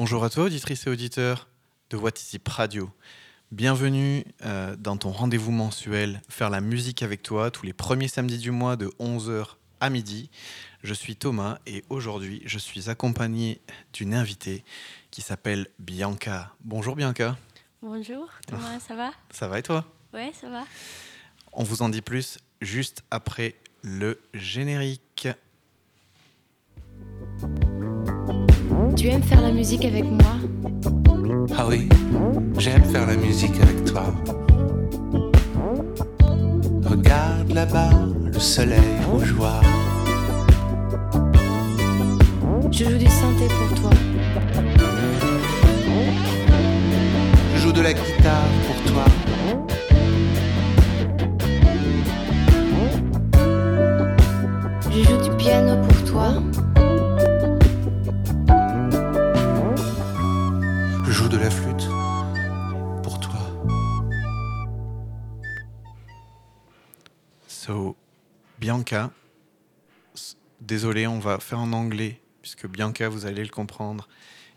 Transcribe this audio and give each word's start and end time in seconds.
Bonjour 0.00 0.24
à 0.24 0.30
toi, 0.30 0.44
auditrice 0.44 0.86
et 0.86 0.90
auditeur 0.90 1.46
de 1.90 1.98
What 1.98 2.12
Is 2.12 2.36
It 2.36 2.48
Radio. 2.48 2.88
Bienvenue 3.52 4.24
euh, 4.46 4.74
dans 4.74 4.96
ton 4.96 5.10
rendez-vous 5.10 5.52
mensuel 5.52 6.22
Faire 6.30 6.48
la 6.48 6.62
musique 6.62 7.02
avec 7.02 7.22
toi 7.22 7.50
tous 7.50 7.66
les 7.66 7.74
premiers 7.74 8.08
samedis 8.08 8.38
du 8.38 8.50
mois 8.50 8.76
de 8.76 8.86
11h 8.98 9.56
à 9.78 9.90
midi. 9.90 10.30
Je 10.82 10.94
suis 10.94 11.16
Thomas 11.16 11.58
et 11.66 11.84
aujourd'hui 11.90 12.40
je 12.46 12.58
suis 12.58 12.88
accompagné 12.88 13.60
d'une 13.92 14.14
invitée 14.14 14.64
qui 15.10 15.20
s'appelle 15.20 15.66
Bianca. 15.78 16.54
Bonjour 16.64 16.96
Bianca. 16.96 17.36
Bonjour 17.82 18.26
Thomas, 18.46 18.80
ça 18.80 18.94
va? 18.96 19.10
Ça 19.30 19.48
va 19.48 19.58
et 19.58 19.62
toi? 19.62 19.84
Ouais, 20.14 20.32
ça 20.32 20.48
va. 20.48 20.64
On 21.52 21.62
vous 21.62 21.82
en 21.82 21.90
dit 21.90 22.00
plus 22.00 22.38
juste 22.62 23.04
après 23.10 23.54
le 23.82 24.18
générique. 24.32 25.28
Tu 28.96 29.08
aimes 29.08 29.22
faire 29.22 29.40
la 29.40 29.50
musique 29.52 29.84
avec 29.84 30.04
moi 30.04 30.36
Ah 31.56 31.66
oui, 31.68 31.88
j'aime 32.58 32.84
faire 32.84 33.06
la 33.06 33.16
musique 33.16 33.54
avec 33.62 33.84
toi. 33.84 34.04
Regarde 36.84 37.52
là-bas, 37.52 37.90
le 38.24 38.38
soleil 38.38 38.78
rougeoir. 39.10 39.62
Je 42.70 42.84
joue 42.84 42.98
du 42.98 43.06
synthé 43.06 43.48
pour 43.48 43.80
toi. 43.80 43.90
Je 47.54 47.60
joue 47.60 47.72
de 47.72 47.80
la 47.80 47.92
guitare 47.92 48.48
pour 48.66 48.92
toi. 48.92 49.04
Je 54.90 55.02
joue 55.02 55.30
du 55.30 55.36
piano 55.36 55.76
pour 55.76 55.88
toi. 55.88 55.89
Bianca, 68.70 69.10
désolé, 70.60 71.08
on 71.08 71.18
va 71.18 71.40
faire 71.40 71.58
en 71.58 71.72
anglais, 71.72 72.20
puisque 72.40 72.68
Bianca, 72.68 73.08
vous 73.08 73.26
allez 73.26 73.42
le 73.42 73.50
comprendre, 73.50 74.08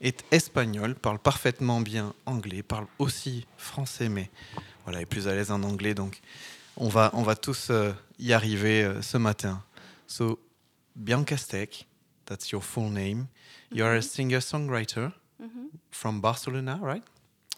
est 0.01 0.23
espagnole, 0.29 0.93
parle 0.93 1.17
parfaitement 1.17 1.81
bien 1.81 2.13
anglais, 2.27 2.61
parle 2.61 2.85
aussi 2.99 3.47
français, 3.57 4.09
mais 4.09 4.29
voilà, 4.83 5.01
est 5.01 5.07
plus 5.07 5.27
à 5.27 5.33
l'aise 5.33 5.49
en 5.49 5.63
anglais, 5.63 5.95
donc 5.95 6.21
on 6.77 6.89
va, 6.89 7.09
on 7.13 7.23
va 7.23 7.35
tous 7.35 7.71
euh, 7.71 7.91
y 8.19 8.33
arriver 8.33 8.83
euh, 8.83 9.01
ce 9.01 9.17
matin. 9.17 9.63
So, 10.05 10.37
Bianca 10.95 11.35
Steck, 11.35 11.87
that's 12.27 12.51
your 12.51 12.63
full 12.63 12.91
name. 12.91 13.25
You're 13.71 13.95
a 13.95 14.01
singer-songwriter 14.03 15.11
from 15.89 16.21
Barcelona, 16.21 16.79
right? 16.83 17.03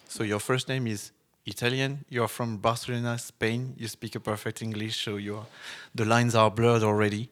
So 0.08 0.24
your 0.24 0.40
first 0.40 0.70
name 0.70 0.86
is 0.86 1.12
Italian. 1.46 2.04
You're 2.08 2.28
from 2.28 2.58
Barcelona, 2.58 3.18
Spain. 3.18 3.74
You 3.76 3.88
speak 3.88 4.14
a 4.16 4.20
perfect 4.20 4.62
English, 4.62 5.04
so 5.04 5.16
you're, 5.16 5.46
the 5.94 6.04
lines 6.04 6.34
are 6.34 6.50
blurred 6.50 6.82
already. 6.82 7.30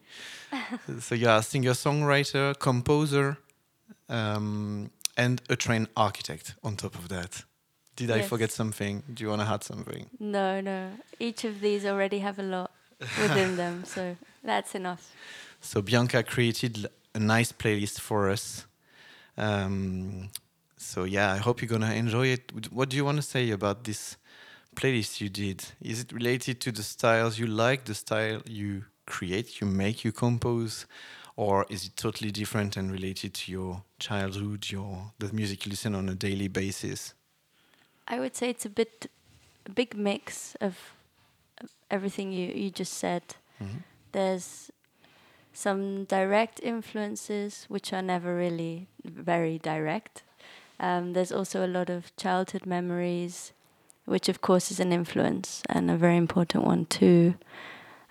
so 1.01 1.15
you're 1.15 1.37
a 1.37 1.43
singer-songwriter, 1.43 2.59
composer, 2.59 3.39
um, 4.09 4.91
and 5.17 5.43
a 5.49 5.57
trained 5.57 5.89
architect. 5.97 6.55
On 6.63 6.77
top 6.77 6.95
of 6.95 7.09
that, 7.09 7.45
did 7.97 8.11
I 8.11 8.23
forget 8.23 8.51
something? 8.51 9.03
Do 9.13 9.25
you 9.25 9.31
want 9.31 9.43
to 9.43 9.49
add 9.49 9.65
something? 9.65 10.07
No, 10.19 10.61
no. 10.61 10.91
Each 11.19 11.45
of 11.45 11.61
these 11.61 11.85
already 11.85 12.21
have 12.21 12.39
a 12.39 12.43
lot 12.43 12.71
within 13.21 13.57
them, 13.63 13.85
so 13.85 14.17
that's 14.43 14.75
enough. 14.75 15.13
So 15.61 15.83
Bianca 15.83 16.23
created 16.23 16.87
a 17.15 17.19
nice 17.19 17.53
playlist 17.53 18.01
for 18.01 18.31
us. 18.31 18.67
Um, 19.37 20.31
so 20.85 21.05
yeah, 21.05 21.33
I 21.33 21.39
hope 21.39 21.61
you're 21.61 21.69
gonna 21.69 21.93
enjoy 21.93 22.29
it. 22.29 22.53
What 22.73 22.89
do 22.91 22.97
you 22.97 23.05
want 23.05 23.17
to 23.17 23.23
say 23.23 23.51
about 23.51 23.85
this 23.85 24.17
playlist 24.77 25.21
you 25.21 25.29
did? 25.29 25.65
Is 25.81 26.01
it 26.01 26.13
related 26.13 26.61
to 26.63 26.73
the 26.73 26.83
styles 26.83 27.39
you 27.39 27.47
like, 27.47 27.85
the 27.85 27.95
style 27.95 28.43
you 28.47 28.85
create, 29.07 29.61
you 29.61 29.67
make, 29.67 30.05
you 30.05 30.13
compose, 30.13 30.87
or 31.37 31.67
is 31.69 31.87
it 31.87 31.97
totally 31.97 32.31
different 32.31 32.77
and 32.77 32.93
related 32.93 33.35
to 33.35 33.53
your 33.53 33.83
childhood, 33.99 34.71
your 34.71 35.13
the 35.19 35.33
music 35.33 35.67
you 35.67 35.71
listen 35.71 35.95
on 35.95 36.09
a 36.09 36.15
daily 36.15 36.49
basis? 36.49 37.15
I 38.07 38.21
would 38.21 38.37
say 38.37 38.51
it's 38.51 38.67
a 38.67 38.71
bit 38.71 39.11
a 39.67 39.71
big 39.71 39.97
mix 39.97 40.55
of 40.61 40.77
everything 41.91 42.33
you, 42.33 42.49
you 42.49 42.71
just 42.71 42.93
said. 42.95 43.23
Mm-hmm. 43.63 43.79
There's 44.13 44.71
some 45.53 46.05
direct 46.05 46.61
influences 46.63 47.65
which 47.69 47.93
are 47.93 48.03
never 48.03 48.37
really 48.37 48.89
very 49.05 49.59
direct. 49.59 50.24
Um, 50.81 51.13
there's 51.13 51.33
also 51.33 51.65
a 51.65 51.69
lot 51.69 51.89
of 51.89 52.15
childhood 52.17 52.67
memories, 52.67 53.53
which 54.05 54.29
of 54.29 54.41
course 54.41 54.71
is 54.71 54.81
an 54.81 54.93
influence 54.93 55.63
and 55.69 55.91
a 55.91 55.97
very 55.97 56.17
important 56.17 56.65
one 56.65 56.87
too. 56.87 57.35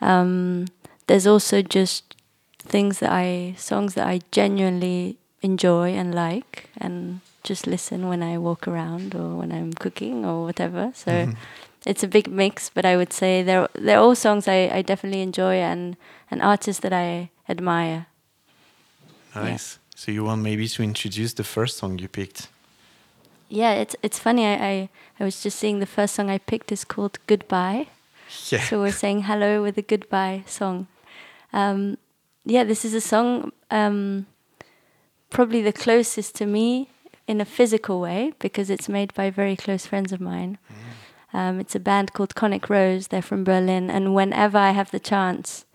Um, 0.02 0.66
there's 1.08 1.28
also 1.28 1.62
just 1.62 2.16
things 2.60 3.00
that 3.00 3.12
I 3.12 3.56
songs 3.58 3.94
that 3.96 4.08
I 4.08 4.22
genuinely 4.32 5.18
enjoy 5.42 5.90
and 5.94 6.16
like 6.16 6.70
and 6.78 7.20
just 7.44 7.68
listen 7.68 8.08
when 8.08 8.24
I 8.24 8.38
walk 8.38 8.68
around 8.68 9.14
or 9.16 9.36
when 9.36 9.52
I'm 9.52 9.74
cooking 9.74 10.26
or 10.26 10.46
whatever. 10.46 10.92
So 10.96 11.34
it's 11.86 12.04
a 12.04 12.08
big 12.08 12.30
mix, 12.30 12.70
but 12.70 12.86
I 12.86 12.96
would 12.96 13.12
say 13.14 13.44
they're 13.44 13.68
they're 13.74 14.00
all 14.00 14.16
songs 14.16 14.48
I, 14.48 14.70
I 14.74 14.82
definitely 14.82 15.22
enjoy 15.22 15.56
and 15.56 15.98
and 16.32 16.42
artists 16.42 16.82
that 16.82 16.94
I 16.94 17.30
admire. 17.50 18.08
Yeah. 19.36 19.44
Nice. 19.44 19.80
So 19.96 20.12
you 20.12 20.24
want 20.24 20.42
maybe 20.42 20.68
to 20.68 20.84
introduce 20.84 21.34
the 21.34 21.44
first 21.44 21.78
song 21.78 22.00
you 22.00 22.08
picked? 22.08 22.48
Yeah, 23.54 23.74
it's 23.74 23.96
it's 24.02 24.18
funny. 24.18 24.48
I, 24.48 24.54
I 24.54 24.90
I 25.20 25.24
was 25.24 25.44
just 25.44 25.60
seeing 25.60 25.78
the 25.80 25.86
first 25.86 26.16
song 26.16 26.28
I 26.28 26.40
picked 26.40 26.72
is 26.72 26.84
called 26.84 27.20
Goodbye. 27.28 27.88
Yeah. 28.50 28.62
So 28.62 28.80
we're 28.80 28.92
saying 28.92 29.24
hello 29.24 29.62
with 29.62 29.78
a 29.78 29.84
goodbye 29.84 30.44
song. 30.48 30.88
Um, 31.54 32.00
yeah, 32.46 32.64
this 32.64 32.84
is 32.84 32.96
a 32.96 33.02
song 33.02 33.52
um, 33.70 34.26
probably 35.30 35.62
the 35.62 35.72
closest 35.72 36.34
to 36.38 36.48
me 36.48 36.90
in 37.28 37.40
a 37.40 37.46
physical 37.46 38.02
way 38.02 38.34
because 38.40 38.72
it's 38.72 38.90
made 38.90 39.14
by 39.14 39.30
very 39.30 39.56
close 39.56 39.86
friends 39.86 40.12
of 40.12 40.20
mine. 40.20 40.58
Um, 41.32 41.60
it's 41.60 41.76
a 41.76 41.80
band 41.80 42.14
called 42.14 42.34
Conic 42.34 42.70
Rose. 42.70 43.10
They're 43.10 43.22
from 43.22 43.44
Berlin, 43.44 43.92
and 43.92 44.16
whenever 44.16 44.58
I 44.58 44.72
have 44.72 44.90
the 44.90 45.00
chance 45.00 45.66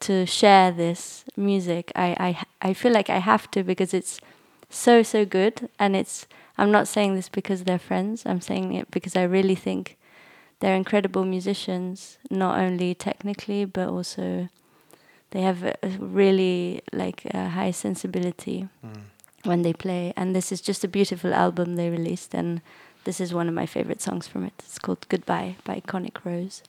to 0.00 0.26
share 0.26 0.70
this 0.70 1.24
music, 1.34 1.92
I, 1.96 2.08
I 2.28 2.68
I 2.68 2.74
feel 2.74 2.92
like 2.92 3.08
I 3.08 3.20
have 3.20 3.50
to 3.52 3.62
because 3.64 3.94
it's 3.94 4.20
so 4.68 5.02
so 5.02 5.24
good, 5.24 5.70
and 5.78 5.96
it's. 5.96 6.26
I'm 6.60 6.70
not 6.70 6.88
saying 6.88 7.14
this 7.14 7.30
because 7.30 7.64
they're 7.64 7.78
friends. 7.78 8.26
I'm 8.26 8.42
saying 8.42 8.74
it 8.74 8.90
because 8.90 9.16
I 9.16 9.22
really 9.22 9.54
think 9.54 9.96
they're 10.60 10.76
incredible 10.76 11.24
musicians, 11.24 12.18
not 12.30 12.58
only 12.58 12.94
technically 12.94 13.64
but 13.64 13.88
also 13.88 14.48
they 15.30 15.40
have 15.40 15.62
a, 15.62 15.74
a 15.82 15.88
really 15.98 16.82
like 16.92 17.24
a 17.32 17.48
high 17.48 17.70
sensibility 17.70 18.68
mm. 18.84 19.00
when 19.44 19.62
they 19.62 19.72
play. 19.72 20.12
And 20.18 20.36
this 20.36 20.52
is 20.52 20.60
just 20.60 20.84
a 20.84 20.88
beautiful 20.88 21.32
album 21.32 21.76
they 21.76 21.88
released, 21.88 22.34
and 22.34 22.60
this 23.04 23.20
is 23.20 23.32
one 23.32 23.48
of 23.48 23.54
my 23.54 23.66
favorite 23.66 24.02
songs 24.02 24.28
from 24.28 24.44
it. 24.44 24.52
It's 24.58 24.78
called 24.78 25.06
Goodbye 25.08 25.56
by 25.64 25.80
Iconic 25.80 26.24
Rose. 26.24 26.62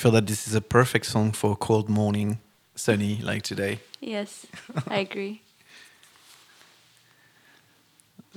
Feel 0.00 0.12
that 0.12 0.26
this 0.26 0.48
is 0.48 0.54
a 0.54 0.62
perfect 0.62 1.04
song 1.04 1.30
for 1.30 1.52
a 1.52 1.56
cold 1.56 1.90
morning, 1.90 2.38
sunny 2.74 3.20
like 3.22 3.42
today. 3.42 3.80
Yes, 4.00 4.46
I 4.88 5.00
agree. 5.00 5.42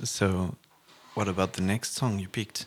So, 0.02 0.56
what 1.14 1.28
about 1.28 1.52
the 1.52 1.62
next 1.62 1.94
song 1.94 2.18
you 2.18 2.28
picked? 2.28 2.66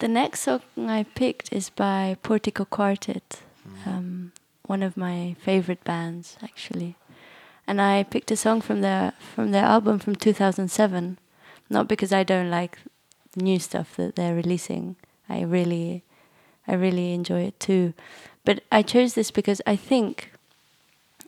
The 0.00 0.08
next 0.08 0.40
song 0.40 0.60
I 0.76 1.04
picked 1.04 1.52
is 1.52 1.70
by 1.70 2.16
Portico 2.20 2.64
Quartet, 2.64 3.40
um, 3.86 4.32
one 4.66 4.82
of 4.82 4.96
my 4.96 5.36
favorite 5.40 5.84
bands 5.84 6.36
actually. 6.42 6.96
And 7.66 7.80
I 7.80 8.02
picked 8.02 8.32
a 8.32 8.36
song 8.36 8.60
from 8.60 8.80
their 8.80 9.12
from 9.34 9.52
their 9.52 9.64
album 9.64 10.00
from 10.00 10.16
2007, 10.16 11.18
not 11.70 11.86
because 11.88 12.12
I 12.12 12.24
don't 12.24 12.50
like 12.50 12.78
new 13.36 13.60
stuff 13.60 13.94
that 13.96 14.16
they're 14.16 14.34
releasing. 14.34 14.96
I 15.28 15.42
really 15.42 16.02
I 16.66 16.74
really 16.74 17.12
enjoy 17.12 17.42
it 17.42 17.58
too. 17.60 17.94
But 18.44 18.62
I 18.70 18.82
chose 18.82 19.14
this 19.14 19.30
because 19.30 19.60
I 19.66 19.76
think 19.76 20.32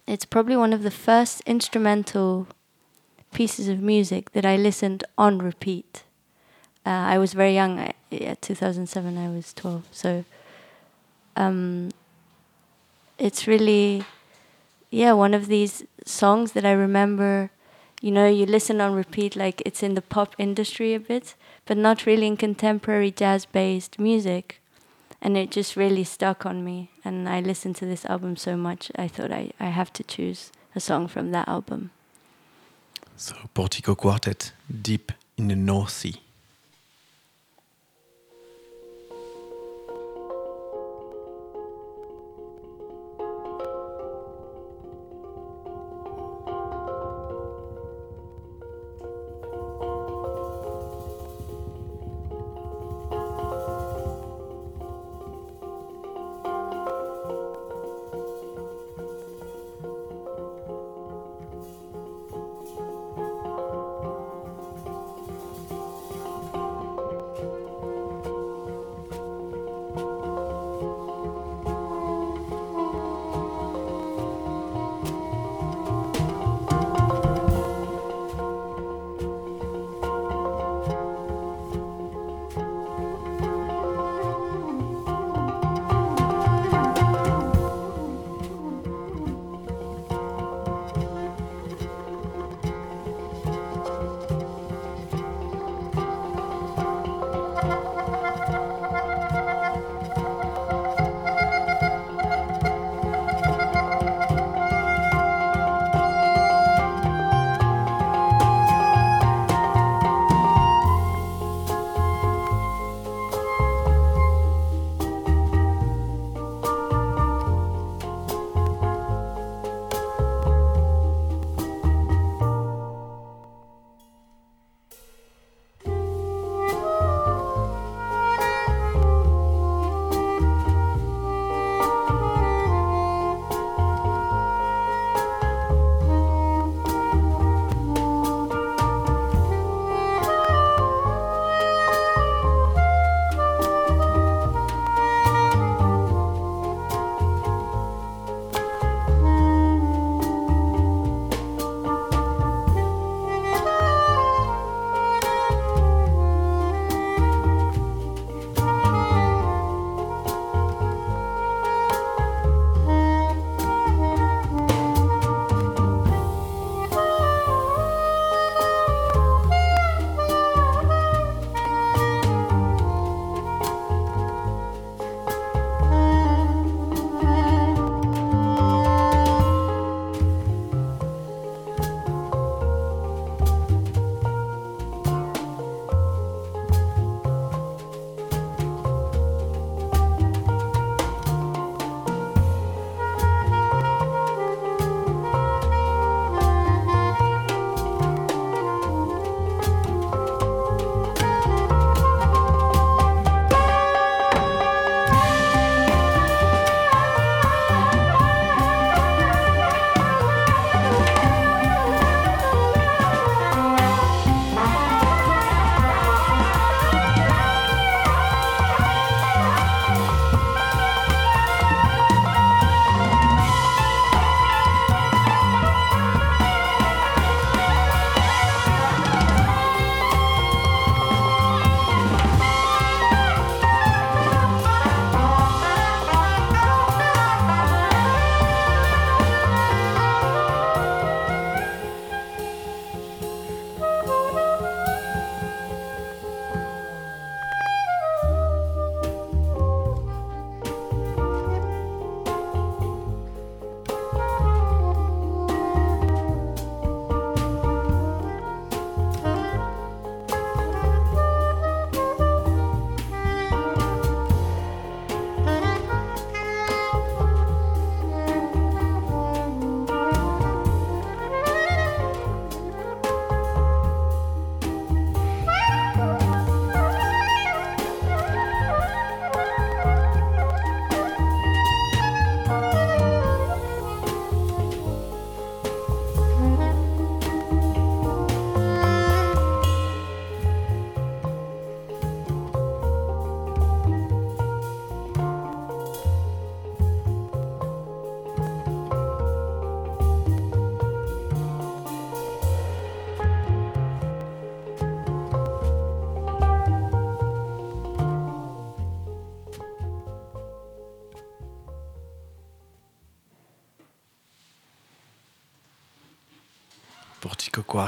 it's 0.07 0.25
probably 0.25 0.57
one 0.57 0.73
of 0.73 0.83
the 0.83 0.91
first 0.91 1.43
instrumental 1.47 2.47
pieces 3.33 3.69
of 3.69 3.81
music 3.81 4.33
that 4.33 4.47
I 4.47 4.57
listened 4.57 5.05
on 5.19 5.39
repeat. 5.39 6.05
Uh, 6.85 6.91
I 6.91 7.19
was 7.19 7.33
very 7.33 7.55
young. 7.55 7.79
I, 7.79 7.93
yeah, 8.11 8.35
2007. 8.41 9.19
I 9.19 9.29
was 9.29 9.53
12. 9.53 9.85
So 9.91 10.25
um, 11.37 11.91
it's 13.19 13.47
really, 13.47 14.05
yeah, 14.91 15.13
one 15.13 15.35
of 15.35 15.49
these 15.49 15.85
songs 16.05 16.53
that 16.53 16.65
I 16.65 16.73
remember. 16.73 17.51
You 18.03 18.13
know, 18.13 18.29
you 18.29 18.47
listen 18.47 18.81
on 18.81 18.95
repeat 18.95 19.37
like 19.37 19.63
it's 19.67 19.83
in 19.83 19.95
the 19.95 20.03
pop 20.03 20.35
industry 20.39 20.95
a 20.95 21.01
bit, 21.01 21.35
but 21.65 21.77
not 21.77 22.07
really 22.07 22.27
in 22.27 22.37
contemporary 22.37 23.11
jazz-based 23.11 23.99
music. 23.99 24.61
And 25.27 25.37
it 25.37 25.51
just 25.51 25.75
really 25.75 26.05
stuck 26.05 26.47
on 26.47 26.63
me. 26.63 26.91
And 27.05 27.29
I 27.29 27.41
listened 27.41 27.75
to 27.77 27.85
this 27.85 28.05
album 28.05 28.37
so 28.37 28.57
much, 28.57 28.93
I 28.97 29.09
thought 29.09 29.33
I, 29.33 29.51
I 29.59 29.71
have 29.71 29.93
to 29.95 30.05
choose 30.05 30.53
a 30.77 30.79
song 30.79 31.09
from 31.09 31.33
that 31.33 31.49
album. 31.49 31.91
So, 33.17 33.35
Portico 33.53 33.97
Quartet, 33.97 34.53
Deep 34.71 35.11
in 35.37 35.49
the 35.49 35.57
North 35.57 35.91
Sea. 35.91 36.21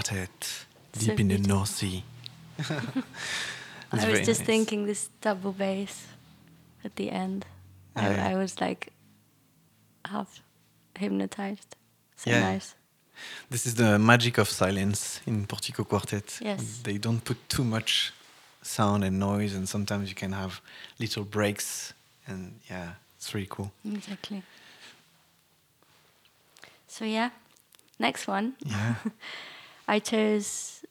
So 0.06 0.26
deep 0.92 1.20
in 1.20 1.28
the 1.28 1.64
Sea. 1.64 2.04
I 3.92 4.10
was 4.10 4.26
just 4.26 4.40
nice. 4.40 4.46
thinking 4.46 4.86
this 4.86 5.10
double 5.20 5.52
bass 5.52 6.06
at 6.84 6.96
the 6.96 7.10
end. 7.10 7.46
Oh, 7.96 8.02
yeah. 8.02 8.28
I, 8.28 8.32
I 8.32 8.34
was 8.36 8.60
like 8.60 8.92
half 10.04 10.42
hypnotized. 10.98 11.76
So 12.16 12.30
Yeah. 12.30 12.40
nice. 12.40 12.74
This 13.50 13.66
is 13.66 13.74
the 13.74 13.98
magic 13.98 14.38
of 14.38 14.48
silence 14.48 15.20
in 15.26 15.46
Portico 15.46 15.84
Quartet. 15.84 16.38
Yes. 16.40 16.80
They 16.82 16.98
don't 16.98 17.24
put 17.24 17.36
too 17.48 17.64
much 17.64 18.12
sound 18.62 19.04
and 19.04 19.18
noise, 19.18 19.54
and 19.54 19.68
sometimes 19.68 20.08
you 20.08 20.14
can 20.14 20.32
have 20.32 20.60
little 20.98 21.24
breaks, 21.24 21.94
and 22.26 22.60
yeah, 22.70 22.94
it's 23.16 23.34
really 23.34 23.48
cool. 23.50 23.72
Exactly. 23.84 24.42
So 26.86 27.04
yeah, 27.04 27.30
next 27.98 28.28
one. 28.28 28.54
Yeah. 28.64 28.94
I 29.88 29.98
chose 29.98 30.84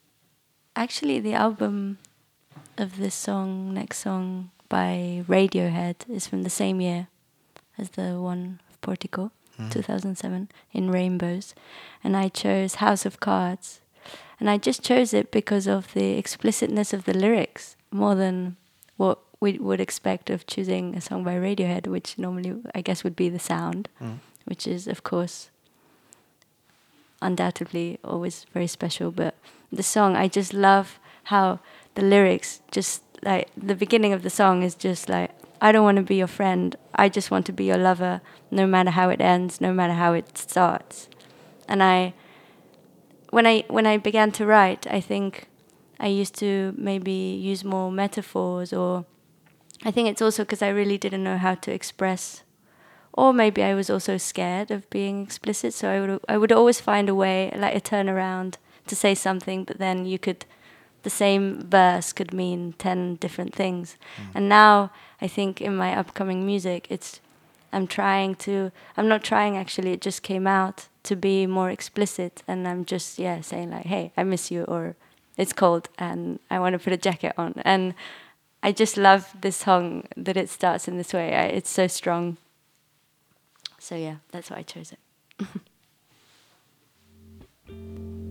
actually 0.75 1.19
the 1.19 1.33
album 1.33 1.97
of 2.77 2.97
this 2.97 3.15
song, 3.15 3.73
next 3.73 3.99
song 3.99 4.49
by 4.69 5.23
Radiohead 5.27 5.95
is 6.09 6.27
from 6.27 6.43
the 6.43 6.49
same 6.49 6.81
year 6.81 7.07
as 7.77 7.91
the 7.91 8.19
one 8.19 8.59
of 8.69 8.81
Portico, 8.81 9.31
Mm. 9.59 9.71
2007, 9.71 10.49
in 10.71 10.91
Rainbows. 10.91 11.55
And 12.03 12.15
I 12.15 12.29
chose 12.29 12.75
House 12.75 13.05
of 13.07 13.19
Cards. 13.19 13.81
And 14.39 14.51
I 14.51 14.57
just 14.59 14.83
chose 14.83 15.15
it 15.15 15.31
because 15.31 15.65
of 15.67 15.93
the 15.93 16.11
explicitness 16.17 16.93
of 16.93 17.05
the 17.05 17.13
lyrics 17.17 17.75
more 17.91 18.13
than 18.13 18.55
what 18.97 19.17
we 19.39 19.57
would 19.57 19.79
expect 19.81 20.29
of 20.29 20.45
choosing 20.45 20.93
a 20.95 21.01
song 21.01 21.23
by 21.23 21.33
Radiohead, 21.35 21.87
which 21.87 22.19
normally 22.19 22.53
I 22.75 22.81
guess 22.81 23.03
would 23.03 23.15
be 23.15 23.29
the 23.29 23.39
sound, 23.39 23.89
Mm. 23.99 24.19
which 24.45 24.67
is, 24.67 24.87
of 24.87 25.01
course, 25.03 25.49
undoubtedly 27.21 27.99
always 28.03 28.45
very 28.53 28.67
special. 28.67 29.11
But 29.11 29.35
the 29.71 29.83
song, 29.83 30.15
I 30.15 30.27
just 30.27 30.53
love 30.53 30.99
how 31.25 31.59
the 31.95 32.01
lyrics 32.01 32.61
just 32.71 33.03
like 33.23 33.49
the 33.57 33.75
beginning 33.75 34.13
of 34.13 34.23
the 34.23 34.29
song 34.29 34.63
is 34.63 34.75
just 34.75 35.09
like, 35.09 35.31
I 35.59 35.71
don't 35.71 35.83
want 35.83 35.97
to 35.97 36.03
be 36.03 36.15
your 36.15 36.27
friend. 36.27 36.75
I 36.95 37.09
just 37.09 37.31
want 37.31 37.45
to 37.47 37.51
be 37.53 37.65
your 37.65 37.77
lover, 37.77 38.21
no 38.51 38.67
matter 38.67 38.91
how 38.91 39.09
it 39.09 39.21
ends, 39.21 39.59
no 39.59 39.73
matter 39.73 39.93
how 39.93 40.13
it 40.13 40.37
starts. 40.37 41.09
And 41.67 41.81
I, 41.81 42.13
when 43.31 43.47
I 43.47 43.63
when 43.67 43.85
I 43.87 43.97
began 43.97 44.31
to 44.33 44.45
write, 44.45 44.87
I 44.87 45.01
think 45.01 45.47
I 45.99 46.07
used 46.07 46.35
to 46.35 46.73
maybe 46.77 47.11
use 47.11 47.63
more 47.63 47.91
metaphors, 47.91 48.71
or 48.71 49.05
I 49.83 49.91
think 49.91 50.09
it's 50.09 50.21
also 50.21 50.43
because 50.43 50.61
I 50.61 50.69
really 50.69 50.97
didn't 50.97 51.23
know 51.23 51.37
how 51.37 51.55
to 51.55 51.71
express 51.71 52.43
or 53.17 53.33
maybe 53.33 53.63
I 53.63 53.73
was 53.73 53.89
also 53.89 54.17
scared 54.17 54.71
of 54.71 54.89
being 54.89 55.23
explicit. 55.23 55.73
So 55.73 55.89
I 55.89 55.99
would 55.99 56.21
I 56.29 56.37
would 56.37 56.51
always 56.51 56.79
find 56.79 57.09
a 57.09 57.15
way, 57.15 57.51
like 57.57 57.75
a 57.75 57.81
turnaround, 57.81 58.55
to 58.85 58.95
say 58.95 59.15
something, 59.15 59.65
but 59.65 59.79
then 59.79 60.05
you 60.05 60.19
could, 60.19 60.45
the 61.03 61.09
same 61.09 61.67
verse 61.67 62.13
could 62.13 62.31
mean 62.33 62.73
ten 62.77 63.15
different 63.15 63.53
things. 63.55 63.97
Mm. 64.17 64.35
And 64.35 64.49
now 64.49 64.91
I 65.19 65.27
think 65.27 65.61
in 65.61 65.75
my 65.75 65.97
upcoming 65.97 66.45
music, 66.45 66.87
it's 66.89 67.19
I'm 67.73 67.87
trying 67.87 68.35
to. 68.35 68.71
I'm 68.95 69.07
not 69.07 69.23
trying 69.23 69.57
actually. 69.57 69.91
It 69.91 70.01
just 70.01 70.21
came 70.21 70.47
out 70.47 70.87
to 71.03 71.15
be 71.15 71.47
more 71.47 71.71
explicit, 71.71 72.43
and 72.47 72.67
I'm 72.67 72.85
just 72.85 73.19
yeah 73.19 73.41
saying 73.41 73.71
like, 73.71 73.87
hey, 73.87 74.11
I 74.15 74.23
miss 74.23 74.51
you, 74.51 74.63
or 74.63 74.95
it's 75.37 75.53
cold 75.53 75.89
and 75.97 76.39
I 76.49 76.59
want 76.59 76.73
to 76.73 76.79
put 76.79 76.93
a 76.93 76.97
jacket 76.97 77.33
on, 77.37 77.53
and 77.65 77.93
I 78.63 78.71
just 78.71 78.97
love 78.97 79.33
this 79.41 79.57
song 79.57 80.07
that 80.15 80.37
it 80.37 80.49
starts 80.49 80.87
in 80.87 80.97
this 80.97 81.13
way. 81.13 81.35
I, 81.35 81.43
it's 81.45 81.69
so 81.69 81.87
strong. 81.87 82.37
So 83.79 83.95
yeah, 83.95 84.17
that's 84.31 84.49
why 84.49 84.57
I 84.57 84.63
chose 84.63 84.93
it. 84.93 85.47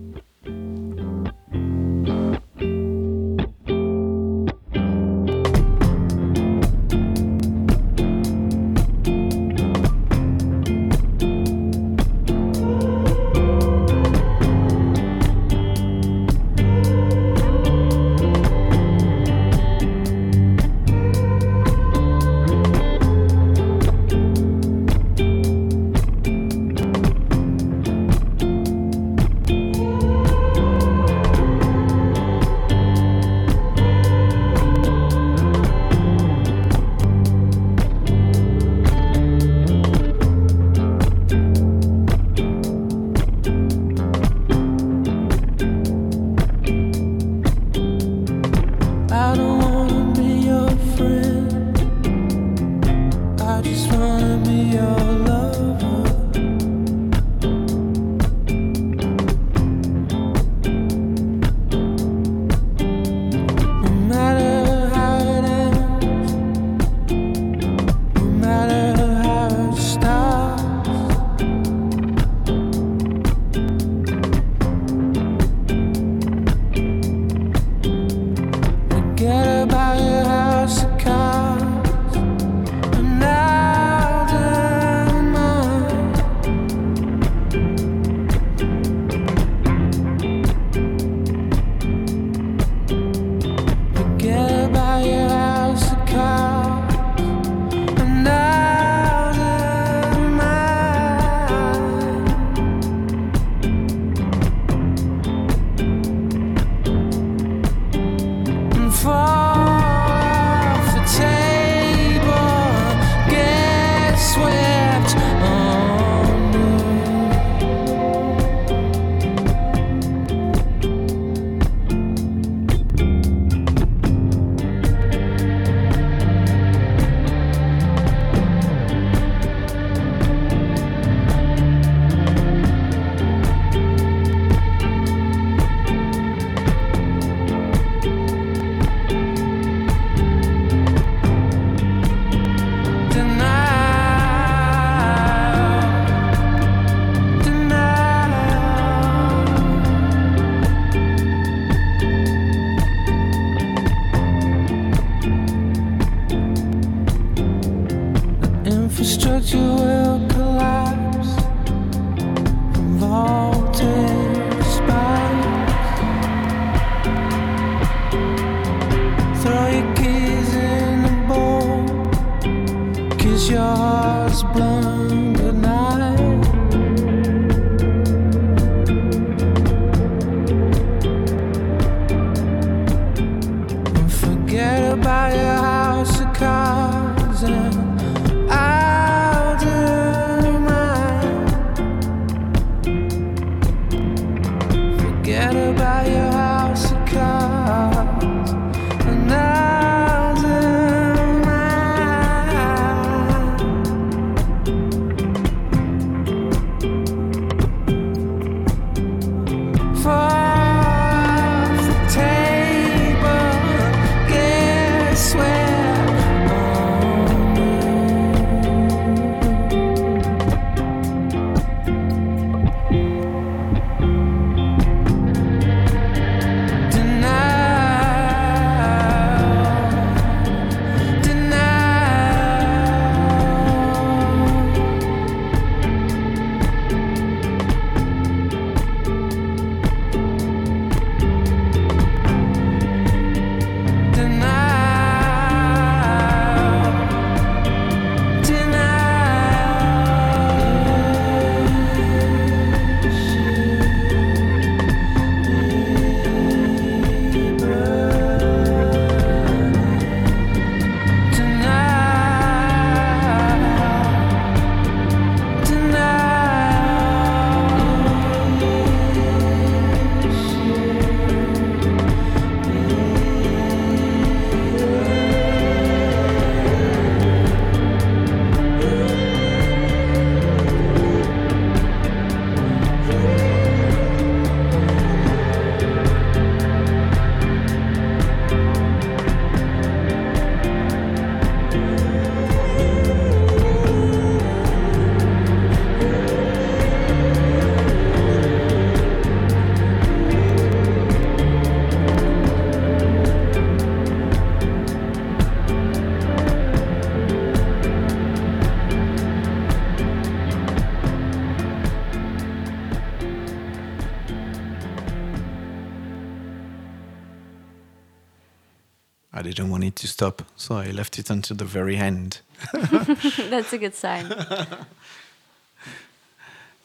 so 320.67 320.75
I 320.75 320.91
left 320.91 321.17
it 321.17 321.29
until 321.29 321.55
the 321.55 321.63
very 321.63 321.95
end. 321.95 322.41
That's 322.73 323.71
a 323.73 323.77
good 323.77 323.95
sign. 323.95 324.25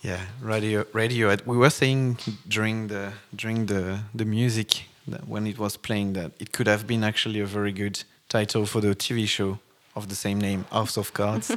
Yeah, 0.04 0.18
radio, 0.40 0.84
radio. 0.92 1.36
We 1.46 1.56
were 1.56 1.70
saying 1.70 2.18
during 2.48 2.88
the 2.88 3.12
during 3.36 3.66
the 3.66 4.00
the 4.12 4.24
music 4.24 4.88
that 5.06 5.28
when 5.28 5.46
it 5.46 5.58
was 5.58 5.76
playing 5.76 6.14
that 6.14 6.32
it 6.40 6.50
could 6.50 6.66
have 6.66 6.88
been 6.88 7.04
actually 7.04 7.38
a 7.38 7.46
very 7.46 7.70
good 7.70 8.02
title 8.28 8.66
for 8.66 8.80
the 8.80 8.96
TV 8.96 9.28
show 9.28 9.60
of 9.94 10.08
the 10.08 10.16
same 10.16 10.40
name, 10.40 10.64
House 10.72 10.96
of 10.96 11.12
Cards. 11.12 11.56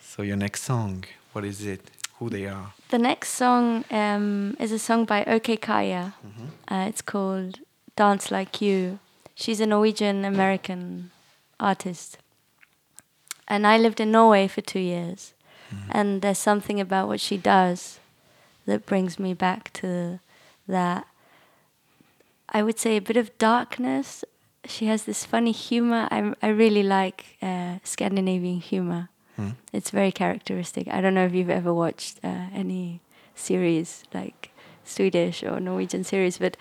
so 0.00 0.22
your 0.22 0.38
next 0.38 0.62
song, 0.62 1.04
what 1.34 1.44
is 1.44 1.60
it? 1.66 1.90
Who 2.18 2.30
they 2.30 2.46
are? 2.46 2.72
The 2.88 2.98
next 2.98 3.28
song 3.36 3.84
um, 3.90 4.56
is 4.58 4.72
a 4.72 4.78
song 4.78 5.04
by 5.04 5.22
OK 5.26 5.58
Kaya. 5.58 6.14
Uh, 6.66 6.86
it's 6.88 7.02
called 7.02 7.58
Dance 7.94 8.30
Like 8.30 8.62
You. 8.62 9.00
She's 9.34 9.60
a 9.60 9.66
Norwegian 9.66 10.24
American 10.24 11.10
artist. 11.58 12.18
And 13.48 13.66
I 13.66 13.76
lived 13.76 14.00
in 14.00 14.10
Norway 14.12 14.48
for 14.48 14.60
two 14.60 14.80
years. 14.80 15.32
And 15.90 16.22
there's 16.22 16.38
something 16.38 16.80
about 16.80 17.08
what 17.08 17.20
she 17.20 17.36
does 17.36 17.98
that 18.66 18.86
brings 18.86 19.18
me 19.18 19.34
back 19.34 19.72
to 19.74 20.20
that. 20.68 21.06
I 22.48 22.62
would 22.62 22.78
say 22.78 22.96
a 22.96 23.00
bit 23.00 23.16
of 23.16 23.36
darkness. 23.38 24.24
She 24.66 24.86
has 24.86 25.04
this 25.04 25.24
funny 25.24 25.50
humor. 25.52 26.06
I, 26.10 26.32
I 26.40 26.48
really 26.48 26.84
like 26.84 27.36
uh, 27.42 27.78
Scandinavian 27.82 28.60
humor. 28.60 29.08
It's 29.72 29.90
very 29.90 30.12
characteristic. 30.12 30.86
I 30.86 31.00
don't 31.00 31.14
know 31.14 31.26
if 31.26 31.34
you've 31.34 31.50
ever 31.50 31.74
watched 31.74 32.20
uh, 32.22 32.46
any 32.54 33.00
series 33.34 34.04
like 34.14 34.50
Swedish 34.84 35.42
or 35.42 35.58
Norwegian 35.58 36.04
series, 36.04 36.38
but 36.38 36.56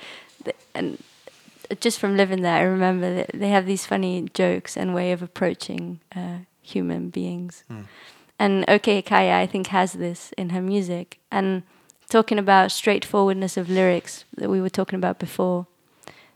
and 0.73 0.97
just 1.81 1.99
from 1.99 2.17
living 2.17 2.41
there, 2.41 2.55
I 2.57 2.62
remember 2.62 3.13
that 3.15 3.31
they 3.33 3.49
have 3.49 3.65
these 3.65 3.86
funny 3.86 4.27
jokes 4.33 4.75
and 4.77 4.93
way 4.93 5.12
of 5.12 5.21
approaching 5.21 5.99
uh, 6.15 6.39
human 6.62 7.09
beings. 7.09 7.63
And 8.39 8.65
OK 8.67 9.01
Kaya, 9.01 9.38
I 9.38 9.45
think, 9.45 9.67
has 9.67 9.93
this 9.93 10.31
in 10.38 10.49
her 10.49 10.62
music. 10.62 11.19
And 11.31 11.63
talking 12.09 12.39
about 12.39 12.71
straightforwardness 12.71 13.57
of 13.57 13.69
lyrics 13.69 14.25
that 14.36 14.49
we 14.49 14.59
were 14.62 14.69
talking 14.69 14.97
about 14.97 15.19
before, 15.19 15.67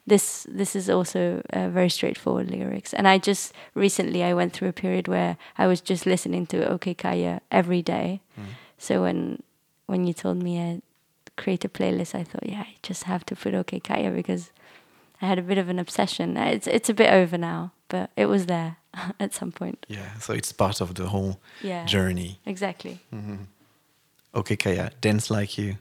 this 0.05 0.45
this 0.49 0.75
is 0.75 0.89
also 0.89 1.41
uh, 1.51 1.69
very 1.69 1.89
straightforward 1.89 2.49
lyrics. 2.49 2.93
And 2.93 3.07
I 3.07 3.17
just 3.17 3.53
recently 3.73 4.23
I 4.23 4.33
went 4.33 4.53
through 4.53 4.69
a 4.69 4.73
period 4.73 5.07
where 5.07 5.37
I 5.57 5.67
was 5.67 5.81
just 5.81 6.05
listening 6.05 6.45
to 6.47 6.69
OK 6.69 6.93
Kaya 6.93 7.41
every 7.51 7.81
day. 7.81 8.21
So 8.77 9.01
when 9.01 9.43
when 9.87 10.05
you 10.07 10.13
told 10.13 10.37
me 10.37 10.81
create 11.35 11.63
a 11.65 11.69
playlist, 11.69 12.15
I 12.15 12.23
thought, 12.23 12.45
yeah, 12.45 12.61
I 12.61 12.75
just 12.81 13.03
have 13.03 13.25
to 13.25 13.35
put 13.35 13.53
OK 13.53 13.79
Kaya 13.79 14.11
because 14.11 14.51
I 15.21 15.25
had 15.27 15.39
a 15.39 15.41
bit 15.41 15.57
of 15.57 15.69
an 15.69 15.79
obsession. 15.79 16.37
It's 16.37 16.67
it's 16.67 16.89
a 16.89 16.93
bit 16.93 17.11
over 17.11 17.37
now, 17.37 17.71
but 17.89 18.09
it 18.15 18.25
was 18.27 18.45
there 18.45 18.77
at 19.19 19.33
some 19.33 19.51
point. 19.51 19.85
Yeah, 19.89 20.13
so 20.19 20.33
it's 20.33 20.51
part 20.51 20.81
of 20.81 20.93
the 20.93 21.07
whole 21.07 21.39
Yeah, 21.61 21.85
journey. 21.85 22.39
exactly. 22.45 22.99
Mm-hmm. 23.13 23.35
OK 24.33 24.55
Kaya, 24.57 24.91
dance 25.01 25.29
like 25.31 25.57
you. 25.57 25.77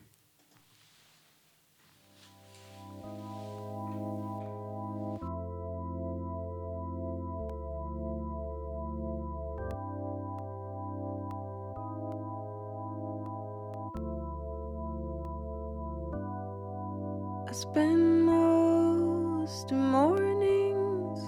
Most 19.66 19.72
mornings 19.72 21.20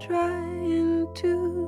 trying 0.00 1.06
to 1.14 1.59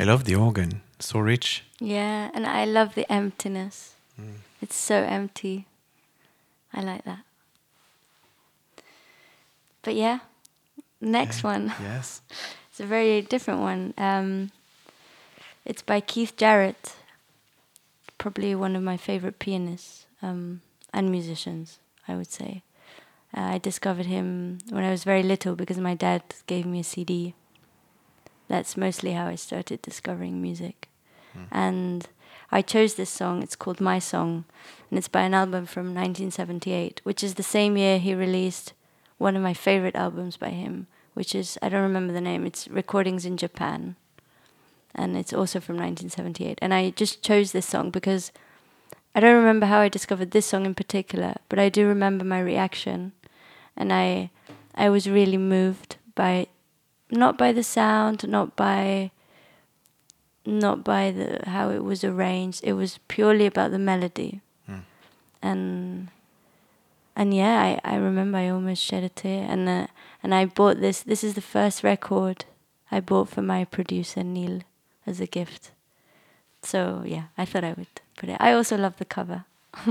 I 0.00 0.04
love 0.04 0.24
the 0.24 0.34
organ, 0.34 0.80
so 0.98 1.18
rich. 1.18 1.62
Yeah, 1.78 2.30
and 2.32 2.46
I 2.46 2.64
love 2.64 2.94
the 2.94 3.04
emptiness. 3.12 3.96
It's 4.62 4.74
so 4.74 4.96
empty. 4.96 5.66
I 6.72 6.80
like 6.80 7.04
that. 7.04 7.20
But 9.82 9.94
yeah, 9.96 10.20
next 11.02 11.42
Yeah, 11.44 11.50
one. 11.50 11.74
Yes. 11.82 12.22
It's 12.70 12.80
a 12.80 12.86
very 12.86 13.20
different 13.20 13.60
one. 13.60 13.92
Um, 13.98 14.52
it's 15.66 15.82
by 15.82 16.00
Keith 16.00 16.34
Jarrett, 16.34 16.96
probably 18.16 18.54
one 18.54 18.76
of 18.76 18.82
my 18.82 18.96
favorite 18.96 19.38
pianists 19.38 20.06
um, 20.22 20.62
and 20.94 21.10
musicians, 21.10 21.78
I 22.08 22.14
would 22.16 22.30
say. 22.30 22.62
Uh, 23.36 23.40
I 23.54 23.58
discovered 23.58 24.06
him 24.06 24.58
when 24.70 24.84
I 24.84 24.90
was 24.90 25.04
very 25.04 25.22
little 25.22 25.56
because 25.56 25.76
my 25.78 25.94
dad 25.94 26.22
gave 26.46 26.64
me 26.64 26.80
a 26.80 26.84
CD. 26.84 27.34
That's 28.50 28.76
mostly 28.76 29.12
how 29.12 29.26
I 29.28 29.36
started 29.36 29.80
discovering 29.80 30.42
music. 30.42 30.88
Hmm. 31.32 31.44
And 31.52 32.08
I 32.50 32.62
chose 32.62 32.94
this 32.94 33.08
song. 33.08 33.44
It's 33.44 33.54
called 33.54 33.80
My 33.80 34.00
Song, 34.00 34.44
and 34.90 34.98
it's 34.98 35.06
by 35.06 35.22
an 35.22 35.34
album 35.34 35.66
from 35.66 35.94
1978, 35.94 37.00
which 37.04 37.22
is 37.22 37.34
the 37.34 37.44
same 37.44 37.76
year 37.76 38.00
he 38.00 38.12
released 38.12 38.72
one 39.18 39.36
of 39.36 39.42
my 39.42 39.54
favorite 39.54 39.94
albums 39.94 40.36
by 40.36 40.48
him, 40.48 40.88
which 41.14 41.32
is 41.32 41.58
I 41.62 41.68
don't 41.68 41.82
remember 41.82 42.12
the 42.12 42.20
name. 42.20 42.44
It's 42.44 42.66
Recordings 42.66 43.24
in 43.24 43.36
Japan, 43.36 43.94
and 44.96 45.16
it's 45.16 45.32
also 45.32 45.60
from 45.60 45.76
1978. 45.76 46.58
And 46.60 46.74
I 46.74 46.90
just 46.90 47.22
chose 47.22 47.52
this 47.52 47.66
song 47.66 47.90
because 47.90 48.32
I 49.14 49.20
don't 49.20 49.36
remember 49.36 49.66
how 49.66 49.78
I 49.78 49.88
discovered 49.88 50.32
this 50.32 50.46
song 50.46 50.66
in 50.66 50.74
particular, 50.74 51.36
but 51.48 51.60
I 51.60 51.68
do 51.68 51.86
remember 51.86 52.24
my 52.24 52.40
reaction, 52.40 53.12
and 53.76 53.92
I 53.92 54.30
I 54.74 54.88
was 54.88 55.08
really 55.08 55.38
moved 55.38 55.98
by 56.16 56.48
not 57.10 57.36
by 57.38 57.52
the 57.52 57.62
sound, 57.62 58.26
not 58.28 58.56
by 58.56 59.10
not 60.46 60.82
by 60.84 61.10
the 61.10 61.40
how 61.46 61.70
it 61.70 61.84
was 61.84 62.02
arranged. 62.04 62.60
It 62.64 62.72
was 62.74 62.98
purely 63.08 63.46
about 63.46 63.70
the 63.70 63.78
melody, 63.78 64.40
Mm. 64.68 64.82
and 65.42 66.08
and 67.16 67.34
yeah, 67.34 67.60
I, 67.60 67.80
I 67.84 67.96
remember 67.96 68.38
I 68.38 68.48
almost 68.48 68.82
shed 68.82 69.04
a 69.04 69.08
tear, 69.08 69.46
and 69.48 69.68
uh, 69.68 69.86
and 70.22 70.34
I 70.34 70.46
bought 70.46 70.80
this. 70.80 71.02
This 71.02 71.22
is 71.24 71.34
the 71.34 71.40
first 71.42 71.82
record 71.84 72.44
I 72.90 73.00
bought 73.00 73.28
for 73.28 73.42
my 73.42 73.64
producer 73.64 74.22
Neil 74.22 74.60
as 75.06 75.20
a 75.20 75.26
gift. 75.26 75.72
So 76.62 77.02
yeah, 77.06 77.24
I 77.38 77.44
thought 77.44 77.64
I 77.64 77.72
would 77.74 77.88
put 78.16 78.28
it. 78.28 78.36
I 78.40 78.52
also 78.52 78.76
love 78.76 78.96
the 78.98 79.04
cover. 79.04 79.44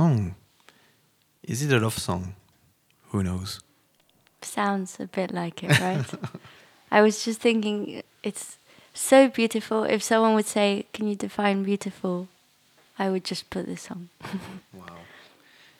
song. 0.00 0.34
Is 1.42 1.62
it 1.62 1.72
a 1.72 1.78
love 1.80 1.98
song? 1.98 2.34
Who 3.10 3.22
knows? 3.22 3.60
Sounds 4.42 5.00
a 5.00 5.06
bit 5.06 5.30
like 5.32 5.64
it, 5.64 5.80
right? 5.80 6.04
I 6.90 7.00
was 7.02 7.24
just 7.24 7.40
thinking 7.40 8.02
it's 8.22 8.58
so 8.92 9.28
beautiful. 9.28 9.84
If 9.84 10.02
someone 10.02 10.34
would 10.34 10.46
say, 10.46 10.84
Can 10.92 11.08
you 11.08 11.16
define 11.16 11.64
beautiful? 11.64 12.28
I 12.98 13.08
would 13.10 13.24
just 13.30 13.44
put 13.50 13.66
this 13.66 13.82
song. 13.88 14.08
Wow. 14.72 14.98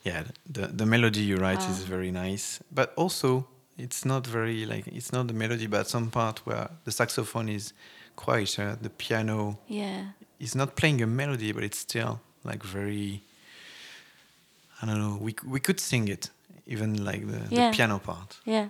Yeah, 0.05 0.23
the 0.55 0.67
the 0.81 0.87
melody 0.87 1.21
you 1.21 1.37
write 1.37 1.69
is 1.71 1.79
very 1.85 2.11
nice, 2.11 2.63
but 2.79 2.89
also 2.97 3.45
it's 3.79 4.05
not 4.05 4.27
very 4.27 4.65
like 4.67 4.87
it's 4.99 5.13
not 5.13 5.27
the 5.27 5.35
melody, 5.35 5.67
but 5.69 5.89
some 5.89 6.11
part 6.11 6.39
where 6.47 6.69
the 6.85 6.91
saxophone 6.93 7.49
is 7.55 7.73
quieter, 8.17 8.69
uh, 8.69 8.77
the 8.83 8.91
piano 8.91 9.59
Yeah. 9.69 10.03
is 10.39 10.55
not 10.55 10.69
playing 10.77 11.03
a 11.03 11.07
melody, 11.07 11.53
but 11.53 11.63
it's 11.65 11.79
still 11.79 12.19
like 12.45 12.63
very. 12.65 13.21
I 14.83 14.87
don't 14.87 14.99
know. 15.01 15.19
We 15.21 15.35
we 15.47 15.61
could 15.61 15.81
sing 15.81 16.09
it, 16.09 16.31
even 16.67 17.05
like 17.05 17.27
the, 17.27 17.41
Yeah. 17.51 17.71
the 17.71 17.77
piano 17.77 17.99
part. 17.99 18.41
Yeah. 18.45 18.69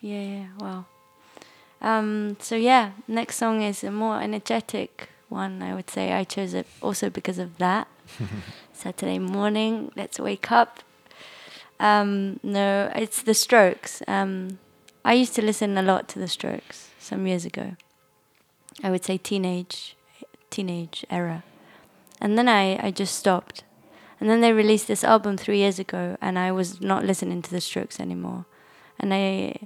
Yeah, 0.00 0.22
yeah, 0.22 0.46
wow. 0.58 0.84
Um, 1.80 2.36
so 2.40 2.56
yeah, 2.56 2.90
next 3.08 3.36
song 3.36 3.62
is 3.62 3.84
a 3.84 3.90
more 3.90 4.20
energetic 4.20 5.08
one, 5.30 5.62
I 5.62 5.74
would 5.74 5.88
say. 5.90 6.12
I 6.12 6.24
chose 6.24 6.52
it 6.54 6.66
also 6.82 7.10
because 7.10 7.38
of 7.38 7.56
that. 7.58 7.86
Saturday 8.72 9.18
morning, 9.18 9.90
let's 9.96 10.18
wake 10.20 10.52
up. 10.52 10.80
Um, 11.80 12.38
no, 12.42 12.90
it's 12.94 13.22
the 13.22 13.34
Strokes. 13.34 14.02
Um, 14.06 14.58
I 15.04 15.14
used 15.14 15.34
to 15.36 15.42
listen 15.42 15.76
a 15.78 15.82
lot 15.82 16.08
to 16.08 16.18
the 16.18 16.28
Strokes 16.28 16.90
some 16.98 17.26
years 17.26 17.44
ago. 17.46 17.76
I 18.82 18.90
would 18.90 19.04
say 19.04 19.16
teenage, 19.18 19.96
teenage 20.50 21.04
era, 21.08 21.44
and 22.20 22.36
then 22.36 22.48
I, 22.48 22.86
I 22.86 22.90
just 22.90 23.14
stopped. 23.16 23.64
And 24.20 24.30
then 24.30 24.40
they 24.40 24.52
released 24.52 24.86
this 24.88 25.04
album 25.04 25.36
three 25.36 25.58
years 25.58 25.78
ago, 25.78 26.16
and 26.20 26.38
I 26.38 26.52
was 26.52 26.80
not 26.80 27.04
listening 27.04 27.42
to 27.42 27.50
the 27.50 27.60
Strokes 27.60 27.98
anymore. 28.00 28.46
And 28.98 29.12
I, 29.12 29.56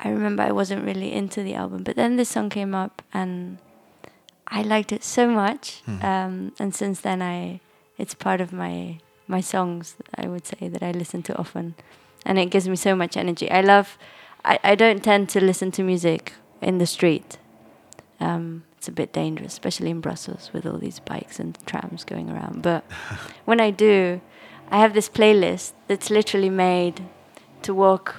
I 0.00 0.08
remember 0.08 0.42
I 0.42 0.52
wasn't 0.52 0.84
really 0.84 1.12
into 1.12 1.42
the 1.42 1.54
album, 1.54 1.82
but 1.84 1.94
then 1.96 2.16
this 2.16 2.30
song 2.30 2.48
came 2.50 2.74
up, 2.74 3.02
and 3.12 3.58
I 4.48 4.62
liked 4.62 4.92
it 4.92 5.04
so 5.04 5.28
much. 5.28 5.82
Mhm. 5.86 6.04
Um, 6.04 6.52
and 6.58 6.74
since 6.74 7.00
then, 7.02 7.22
I, 7.22 7.60
it's 7.98 8.14
part 8.14 8.40
of 8.40 8.52
my 8.52 8.98
my 9.28 9.40
songs. 9.40 9.96
I 10.16 10.26
would 10.26 10.46
say 10.46 10.68
that 10.68 10.82
I 10.82 10.90
listen 10.90 11.22
to 11.22 11.36
often, 11.38 11.74
and 12.26 12.38
it 12.38 12.46
gives 12.50 12.68
me 12.68 12.76
so 12.76 12.94
much 12.96 13.16
energy. 13.16 13.50
I 13.50 13.60
love. 13.60 13.96
I, 14.44 14.58
I 14.64 14.74
don't 14.74 15.02
tend 15.04 15.28
to 15.30 15.40
listen 15.40 15.70
to 15.72 15.82
music 15.84 16.32
in 16.60 16.78
the 16.78 16.86
street. 16.86 17.38
Um, 18.18 18.64
it's 18.82 18.88
a 18.88 18.90
bit 18.90 19.12
dangerous, 19.12 19.52
especially 19.52 19.90
in 19.90 20.00
Brussels 20.00 20.50
with 20.52 20.66
all 20.66 20.76
these 20.76 20.98
bikes 20.98 21.38
and 21.38 21.56
trams 21.66 22.02
going 22.02 22.28
around. 22.28 22.62
But 22.62 22.82
when 23.44 23.60
I 23.60 23.70
do, 23.70 24.20
I 24.72 24.78
have 24.78 24.92
this 24.92 25.08
playlist 25.08 25.70
that's 25.86 26.10
literally 26.10 26.50
made 26.50 27.00
to 27.62 27.72
walk 27.72 28.16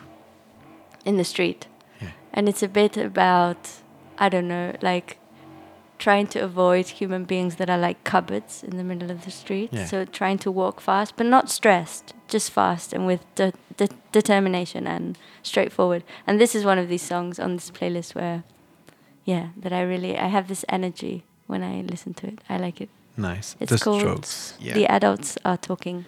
in 1.04 1.18
the 1.18 1.26
street. 1.26 1.68
Yeah. 2.02 2.12
And 2.32 2.48
it's 2.48 2.64
a 2.64 2.70
bit 2.70 2.96
about, 2.96 3.72
I 4.18 4.30
don't 4.30 4.48
know, 4.48 4.74
like 4.82 5.18
trying 6.00 6.28
to 6.28 6.40
avoid 6.40 6.88
human 6.88 7.26
beings 7.26 7.58
that 7.58 7.70
are 7.70 7.78
like 7.78 8.06
cupboards 8.06 8.64
in 8.64 8.78
the 8.78 8.86
middle 8.86 9.12
of 9.12 9.26
the 9.26 9.32
street. 9.32 9.70
Yeah. 9.74 9.84
So 9.84 10.06
trying 10.06 10.38
to 10.40 10.50
walk 10.50 10.80
fast, 10.80 11.18
but 11.18 11.26
not 11.26 11.50
stressed, 11.50 12.14
just 12.30 12.52
fast 12.52 12.94
and 12.94 13.06
with 13.06 13.26
de- 13.36 13.52
de- 13.76 13.90
determination 14.14 14.88
and 14.88 15.18
straightforward. 15.42 16.06
And 16.26 16.40
this 16.40 16.56
is 16.56 16.64
one 16.64 16.80
of 16.80 16.88
these 16.88 17.02
songs 17.02 17.38
on 17.38 17.56
this 17.58 17.70
playlist 17.70 18.16
where, 18.16 18.46
yeah, 19.26 19.50
that 19.58 19.74
I 19.74 19.82
really, 19.82 20.18
I 20.18 20.28
have 20.28 20.48
this 20.48 20.66
energy 20.70 21.24
when 21.48 21.64
I 21.64 21.82
listen 21.82 22.14
to 22.16 22.28
it. 22.28 22.40
I 22.50 22.58
like 22.58 22.82
it. 22.82 22.90
Nice. 23.16 23.56
It's 23.60 23.72
the 23.72 23.78
called 23.78 24.00
Strokes. 24.02 24.54
Yeah. 24.60 24.74
The 24.74 24.88
Adults 24.88 25.38
Are 25.46 25.58
Talking. 25.58 26.06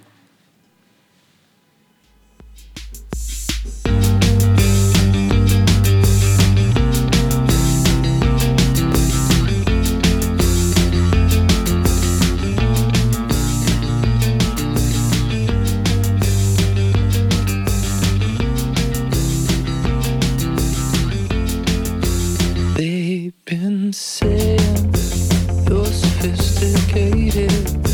Been 23.46 23.94
saying 23.94 24.58
you're 25.70 25.86
sophisticated. 25.86 27.85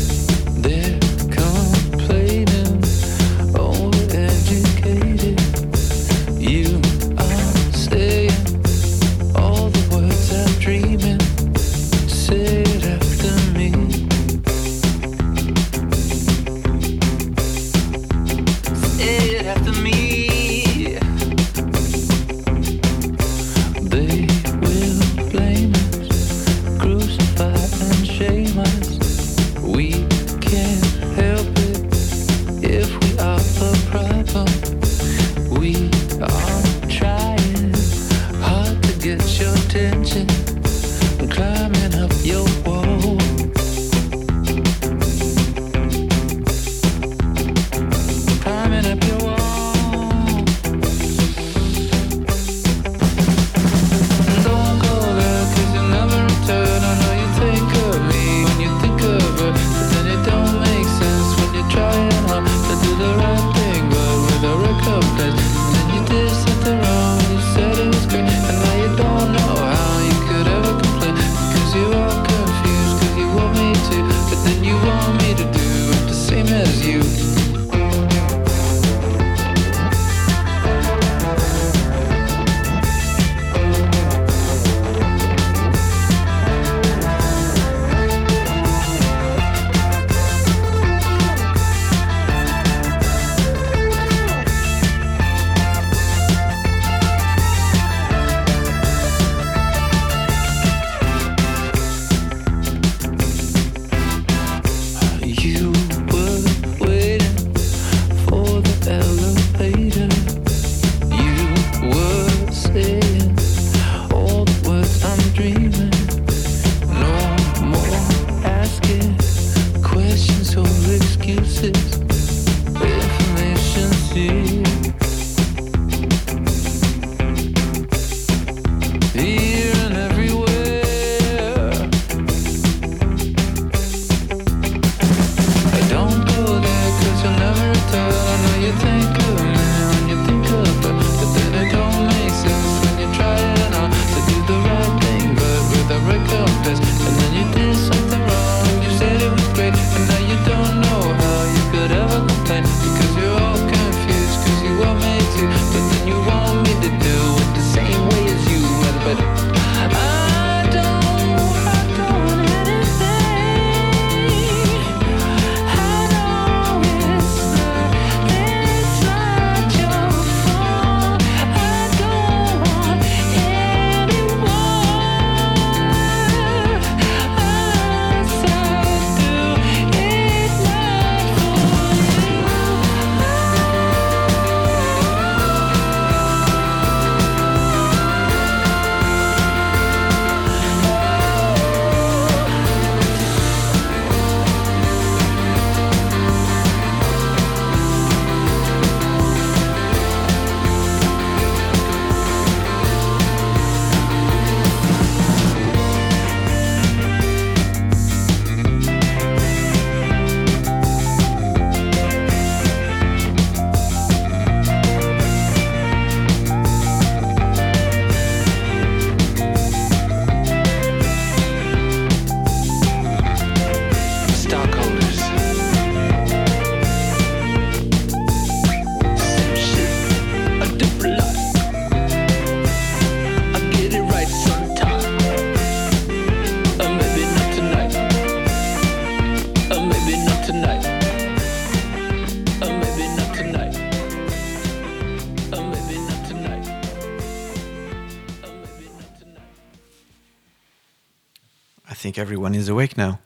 Is 252.62 252.68
awake 252.68 252.96
now. 252.96 253.18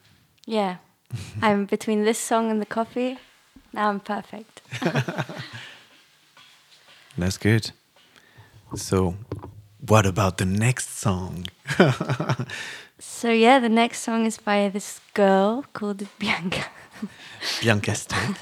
Yeah. 0.47 0.76
I'm 1.43 1.66
between 1.66 2.05
this 2.05 2.18
song 2.18 2.51
and 2.51 2.59
the 2.59 2.64
coffee. 2.66 3.18
Now 3.74 3.91
I'm 3.91 4.01
perfect. 4.01 4.62
That's 7.18 7.37
good. 7.37 7.70
So, 8.74 9.14
what 9.87 10.07
about 10.07 10.39
the 10.39 10.47
next 10.47 10.99
song? 10.99 11.47
So 12.99 13.28
yeah, 13.30 13.59
the 13.59 13.68
next 13.68 14.01
song 14.01 14.24
is 14.24 14.39
by 14.39 14.70
this 14.70 15.01
girl 15.12 15.66
called 15.74 16.09
Bianca. 16.18 16.64
Bianca 17.61 17.95
Steck. 17.95 18.37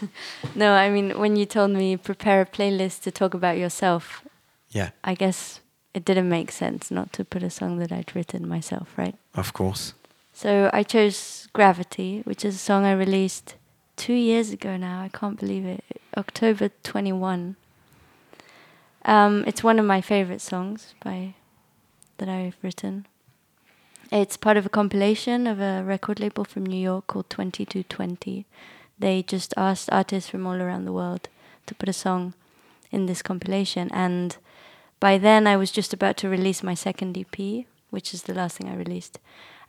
no, 0.55 0.75
I 0.75 0.91
mean 0.91 1.19
when 1.19 1.35
you 1.35 1.45
told 1.45 1.73
me 1.73 1.97
prepare 1.97 2.43
a 2.43 2.47
playlist 2.47 3.01
to 3.03 3.11
talk 3.11 3.35
about 3.35 3.59
yourself, 3.59 4.23
Yeah, 4.71 4.91
I 5.03 5.15
guess 5.17 5.61
it 5.93 6.05
didn't 6.05 6.29
make 6.29 6.53
sense 6.53 6.93
not 6.95 7.13
to 7.15 7.25
put 7.25 7.43
a 7.43 7.51
song 7.51 7.79
that 7.81 7.91
I'd 7.91 8.15
written 8.15 8.49
myself, 8.49 8.97
right? 8.97 9.17
of 9.35 9.53
course. 9.53 9.95
So 10.37 10.69
I 10.73 10.83
chose 10.83 11.47
Gravity, 11.53 12.23
which 12.25 12.45
is 12.45 12.57
a 12.57 12.59
song 12.59 12.85
I 12.85 12.93
released 12.93 13.55
two 13.97 14.15
years 14.15 14.51
ago 14.51 14.77
now. 14.77 15.01
I 15.01 15.09
can't 15.09 15.39
believe 15.39 15.65
it. 15.65 15.85
October 16.17 16.71
21. 16.83 17.55
Um, 19.05 19.45
it's 19.47 19.63
one 19.63 19.79
of 19.79 19.87
my 19.87 20.01
favorite 20.01 20.41
songs 20.41 20.95
by 21.05 21.35
that 22.19 22.29
I've 22.29 22.57
written. 22.63 23.07
It's 24.11 24.37
part 24.37 24.57
of 24.57 24.67
a 24.67 24.71
compilation 24.71 25.47
of 25.47 25.61
a 25.61 25.85
record 25.85 26.19
label 26.19 26.45
from 26.45 26.67
New 26.67 26.83
York 26.83 27.07
called 27.07 27.31
2220. 27.31 28.45
They 28.99 29.23
just 29.23 29.55
asked 29.57 29.89
artists 29.93 30.29
from 30.29 30.49
all 30.49 30.61
around 30.61 30.85
the 30.85 30.93
world 30.93 31.29
to 31.67 31.77
put 31.77 31.89
a 31.89 31.93
song 31.93 32.35
in 32.91 33.07
this 33.07 33.23
compilation. 33.23 33.89
And 33.93 34.37
by 34.99 35.17
then, 35.17 35.47
I 35.47 35.57
was 35.57 35.71
just 35.71 35.93
about 35.93 36.17
to 36.19 36.29
release 36.29 36.65
my 36.65 36.75
second 36.75 37.17
EP, 37.17 37.67
which 37.91 38.13
is 38.13 38.25
the 38.25 38.35
last 38.35 38.57
thing 38.57 38.69
I 38.69 38.75
released. 38.75 39.21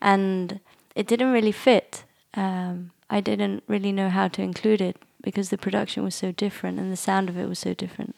And 0.06 0.60
it 0.94 1.08
didn't 1.08 1.32
really 1.32 1.52
fit. 1.52 2.04
Um, 2.36 2.92
I 3.10 3.22
didn't 3.22 3.64
really 3.68 3.92
know 3.92 4.10
how 4.10 4.28
to 4.28 4.42
include 4.44 4.80
it 4.80 4.98
because 5.24 5.50
the 5.50 5.58
production 5.58 6.04
was 6.04 6.14
so 6.14 6.32
different 6.32 6.80
and 6.80 6.92
the 6.92 6.98
sound 6.98 7.28
of 7.28 7.38
it 7.38 7.50
was 7.50 7.58
so 7.58 7.74
different. 7.74 8.16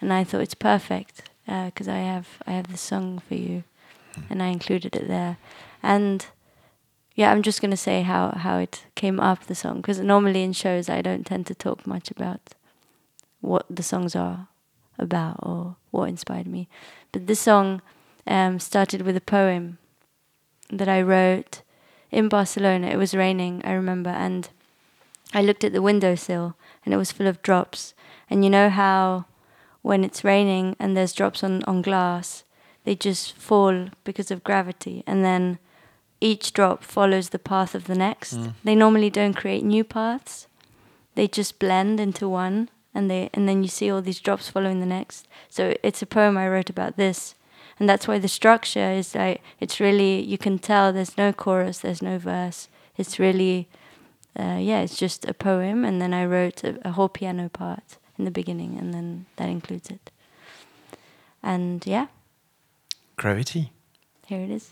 And 0.00 0.12
I 0.12 0.22
thought 0.22 0.42
it's 0.42 0.54
perfect 0.54 1.28
because 1.44 1.88
I 1.88 1.98
have 1.98 2.28
I 2.46 2.52
have 2.52 2.68
this 2.68 2.80
song 2.80 3.20
for 3.26 3.34
you, 3.34 3.64
and 4.30 4.42
I 4.42 4.46
included 4.46 4.94
it 4.94 5.08
there. 5.08 5.36
And 5.82 6.24
yeah, 7.16 7.32
I'm 7.32 7.42
just 7.42 7.60
gonna 7.60 7.76
say 7.76 8.02
how 8.02 8.30
how 8.36 8.58
it 8.58 8.84
came 8.94 9.18
up 9.18 9.46
the 9.46 9.54
song 9.56 9.76
because 9.76 9.98
normally 9.98 10.44
in 10.44 10.52
shows 10.52 10.88
I 10.88 11.02
don't 11.02 11.26
tend 11.26 11.46
to 11.46 11.54
talk 11.54 11.84
much 11.86 12.10
about 12.12 12.54
what 13.40 13.66
the 13.68 13.82
songs 13.82 14.14
are 14.14 14.46
about 14.98 15.40
or 15.42 15.76
what 15.90 16.08
inspired 16.08 16.46
me. 16.46 16.68
But 17.10 17.26
this 17.26 17.40
song 17.40 17.82
um, 18.26 18.60
started 18.60 19.02
with 19.02 19.16
a 19.16 19.20
poem 19.20 19.78
that 20.70 20.88
I 20.88 21.02
wrote 21.02 21.62
in 22.10 22.28
Barcelona. 22.28 22.88
It 22.88 22.96
was 22.96 23.14
raining, 23.14 23.62
I 23.64 23.72
remember, 23.72 24.10
and 24.10 24.48
I 25.32 25.42
looked 25.42 25.64
at 25.64 25.72
the 25.72 25.82
windowsill 25.82 26.56
and 26.84 26.94
it 26.94 26.96
was 26.96 27.12
full 27.12 27.26
of 27.26 27.42
drops. 27.42 27.94
And 28.30 28.44
you 28.44 28.50
know 28.50 28.70
how 28.70 29.26
when 29.82 30.04
it's 30.04 30.24
raining 30.24 30.76
and 30.78 30.96
there's 30.96 31.12
drops 31.12 31.42
on, 31.42 31.62
on 31.64 31.82
glass, 31.82 32.44
they 32.84 32.94
just 32.94 33.36
fall 33.36 33.88
because 34.04 34.30
of 34.30 34.44
gravity. 34.44 35.02
And 35.06 35.24
then 35.24 35.58
each 36.20 36.52
drop 36.52 36.84
follows 36.84 37.30
the 37.30 37.38
path 37.38 37.74
of 37.74 37.84
the 37.84 37.94
next. 37.94 38.34
Mm. 38.34 38.54
They 38.62 38.74
normally 38.74 39.10
don't 39.10 39.34
create 39.34 39.64
new 39.64 39.84
paths. 39.84 40.46
They 41.14 41.28
just 41.28 41.58
blend 41.58 42.00
into 42.00 42.28
one 42.28 42.70
and 42.94 43.10
they 43.10 43.28
and 43.34 43.48
then 43.48 43.62
you 43.62 43.68
see 43.68 43.90
all 43.90 44.00
these 44.00 44.20
drops 44.20 44.48
following 44.48 44.80
the 44.80 44.86
next. 44.86 45.26
So 45.48 45.74
it's 45.82 46.02
a 46.02 46.06
poem 46.06 46.36
I 46.36 46.48
wrote 46.48 46.70
about 46.70 46.96
this. 46.96 47.34
And 47.78 47.88
that's 47.88 48.06
why 48.06 48.18
the 48.18 48.28
structure 48.28 48.90
is 48.90 49.14
like 49.14 49.42
it's 49.60 49.80
really 49.80 50.20
you 50.22 50.38
can 50.38 50.58
tell 50.58 50.92
there's 50.92 51.18
no 51.18 51.32
chorus, 51.32 51.78
there's 51.78 52.02
no 52.02 52.18
verse. 52.18 52.68
It's 52.96 53.18
really 53.18 53.68
uh, 54.38 54.58
yeah, 54.60 54.80
it's 54.80 54.96
just 54.96 55.24
a 55.28 55.34
poem 55.34 55.84
and 55.84 56.00
then 56.00 56.12
I 56.12 56.24
wrote 56.24 56.64
a, 56.64 56.78
a 56.86 56.92
whole 56.92 57.08
piano 57.08 57.48
part 57.48 57.98
in 58.18 58.24
the 58.24 58.30
beginning 58.30 58.78
and 58.78 58.92
then 58.92 59.26
that 59.36 59.48
includes 59.48 59.90
it. 59.90 60.10
And 61.42 61.84
yeah, 61.86 62.06
Gravity. 63.16 63.70
here 64.26 64.40
it 64.40 64.50
is. 64.50 64.70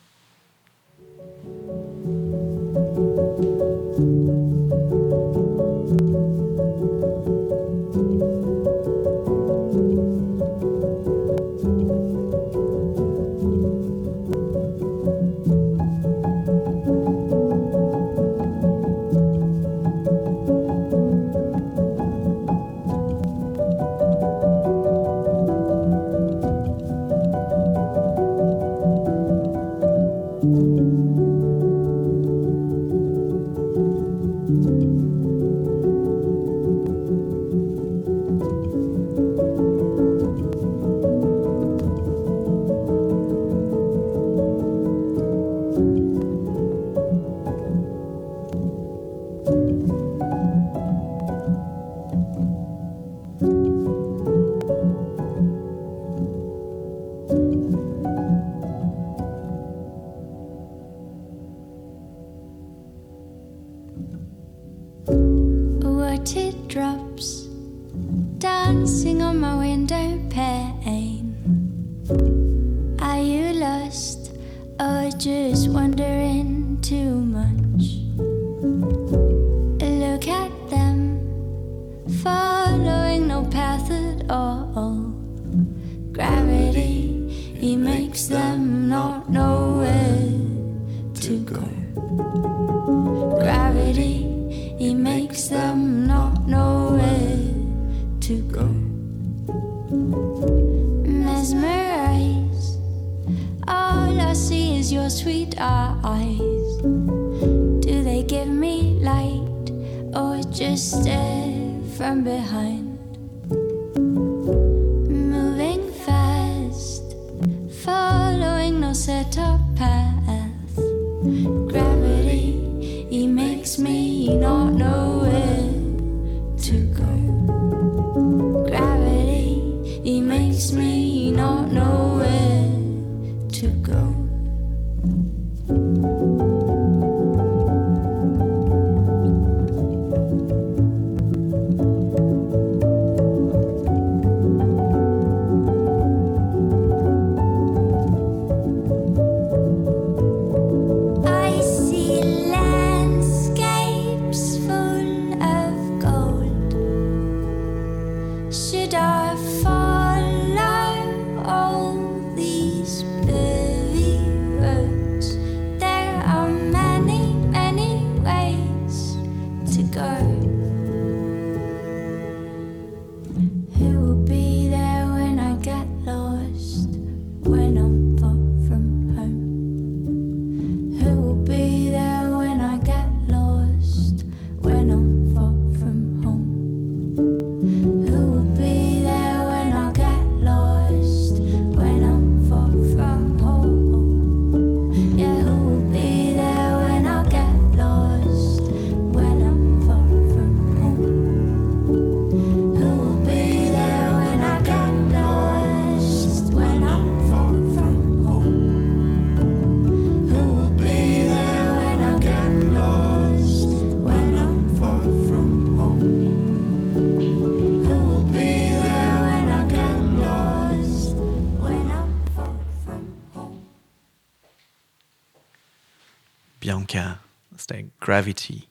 Gravity. 228.13 228.69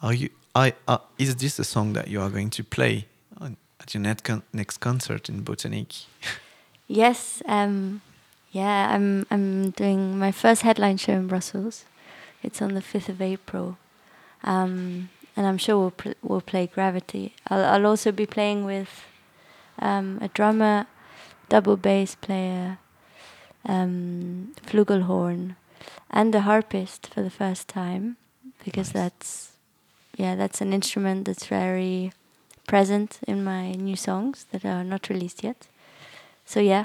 Are 0.00 0.14
you? 0.14 0.30
I 0.54 0.72
uh, 0.88 0.96
is 1.18 1.36
this 1.36 1.58
a 1.58 1.64
song 1.64 1.92
that 1.92 2.08
you 2.08 2.22
are 2.22 2.30
going 2.30 2.48
to 2.50 2.64
play 2.64 3.04
on, 3.38 3.58
at 3.78 3.92
your 3.92 4.00
net 4.00 4.24
con- 4.24 4.44
next 4.50 4.78
concert 4.78 5.28
in 5.28 5.42
Botanique? 5.42 6.06
Yes, 6.88 7.42
um, 7.44 8.00
yeah, 8.50 8.94
I'm 8.94 9.26
I'm 9.30 9.72
doing 9.72 10.18
my 10.18 10.32
first 10.32 10.62
headline 10.62 10.96
show 10.96 11.12
in 11.12 11.26
Brussels. 11.26 11.84
It's 12.42 12.62
on 12.62 12.72
the 12.72 12.80
fifth 12.80 13.10
of 13.10 13.20
April, 13.20 13.76
um, 14.42 15.10
and 15.36 15.46
I'm 15.46 15.58
sure 15.58 15.76
we'll 15.78 16.14
we'll 16.22 16.40
play 16.52 16.66
Gravity. 16.66 17.34
I'll 17.48 17.64
I'll 17.72 17.86
also 17.86 18.10
be 18.10 18.24
playing 18.24 18.64
with 18.64 19.04
um, 19.78 20.18
a 20.22 20.28
drummer, 20.28 20.86
double 21.50 21.76
bass 21.76 22.14
player, 22.14 22.78
um, 23.66 24.54
flugelhorn, 24.66 25.56
and 26.10 26.34
a 26.34 26.40
harpist 26.40 27.10
for 27.12 27.22
the 27.22 27.36
first 27.42 27.68
time, 27.68 28.16
because 28.64 28.94
Nice. 28.94 29.02
that's 29.02 29.52
yeah 30.16 30.34
that's 30.36 30.60
an 30.60 30.72
instrument 30.72 31.24
that's 31.24 31.46
very 31.46 32.12
present 32.66 33.18
in 33.26 33.42
my 33.44 33.72
new 33.72 33.96
songs 33.96 34.46
that 34.52 34.64
are 34.64 34.84
not 34.84 35.08
released 35.08 35.42
yet. 35.44 35.68
So 36.44 36.60
yeah, 36.60 36.84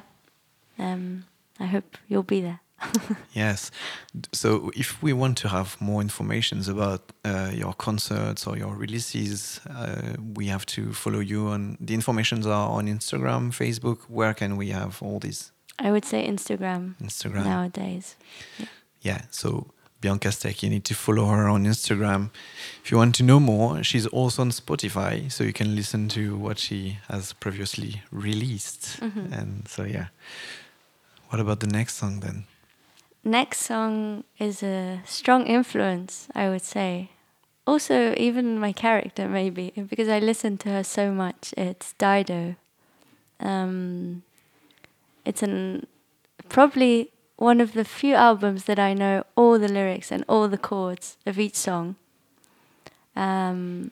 um, 0.80 1.26
I 1.60 1.66
hope 1.66 1.98
you'll 2.08 2.24
be 2.24 2.42
there. 2.42 2.60
Yes. 3.34 3.72
So 4.32 4.72
if 4.76 5.02
we 5.04 5.14
want 5.14 5.38
to 5.40 5.48
have 5.50 5.76
more 5.80 6.02
informations 6.02 6.68
about 6.70 7.02
uh, 7.24 7.52
your 7.54 7.74
concerts 7.74 8.48
or 8.48 8.58
your 8.58 8.76
releases, 8.76 9.60
uh, 9.70 10.14
we 10.36 10.48
have 10.48 10.66
to 10.68 10.94
follow 10.94 11.20
you 11.20 11.48
on 11.48 11.78
the 11.82 11.94
informations 11.94 12.46
are 12.48 12.70
on 12.70 12.88
Instagram, 12.88 13.52
Facebook. 13.52 14.00
Where 14.10 14.34
can 14.34 14.58
we 14.58 14.70
have 14.72 15.02
all 15.02 15.20
these? 15.20 15.52
I 15.80 15.92
would 15.92 16.06
say 16.06 16.28
Instagram 16.28 16.96
Instagram. 17.02 17.44
nowadays. 17.46 18.16
Yeah. 19.02 19.22
So 19.32 19.68
Bianca 20.06 20.32
Steck, 20.32 20.62
you 20.62 20.70
need 20.70 20.86
to 20.86 20.94
follow 20.94 21.26
her 21.26 21.50
on 21.50 21.66
Instagram. 21.66 22.30
If 22.84 22.92
you 22.92 22.98
want 22.98 23.16
to 23.16 23.24
know 23.24 23.40
more, 23.40 23.84
she's 23.84 24.06
also 24.06 24.44
on 24.44 24.52
Spotify, 24.52 25.32
so 25.32 25.44
you 25.44 25.52
can 25.52 25.76
listen 25.76 26.10
to 26.10 26.38
what 26.38 26.60
she 26.60 27.00
has 27.10 27.34
previously 27.34 28.04
released. 28.12 29.00
Mhm. 29.02 29.32
And 29.40 29.68
so 29.68 29.84
yeah. 29.84 30.10
What 31.30 31.40
about 31.40 31.60
the 31.60 31.72
next 31.80 31.96
song 31.96 32.20
then? 32.20 32.46
Next 33.24 33.62
song 33.62 34.24
is 34.38 34.62
a 34.62 35.02
strong 35.06 35.48
influence, 35.48 36.28
I 36.36 36.50
would 36.50 36.62
say. 36.64 37.10
Also, 37.66 38.14
even 38.16 38.60
my 38.60 38.74
character, 38.74 39.28
maybe, 39.28 39.74
because 39.90 40.08
I 40.08 40.20
listen 40.20 40.58
to 40.60 40.70
her 40.70 40.84
so 40.84 41.12
much. 41.12 41.52
It's 41.58 41.94
Dido. 41.98 42.56
Um, 43.40 44.22
it's 45.26 45.42
an 45.42 45.88
probably 46.48 47.10
one 47.38 47.60
of 47.60 47.74
the 47.74 47.86
few 47.86 48.16
albums 48.16 48.64
that 48.66 48.80
I 48.80 48.94
know 48.94 49.26
all 49.36 49.60
the 49.60 49.68
lyrics 49.68 50.12
and 50.12 50.24
all 50.28 50.48
the 50.48 50.58
chords 50.58 51.18
of 51.26 51.38
each 51.38 51.56
song. 51.56 51.96
Um, 53.16 53.92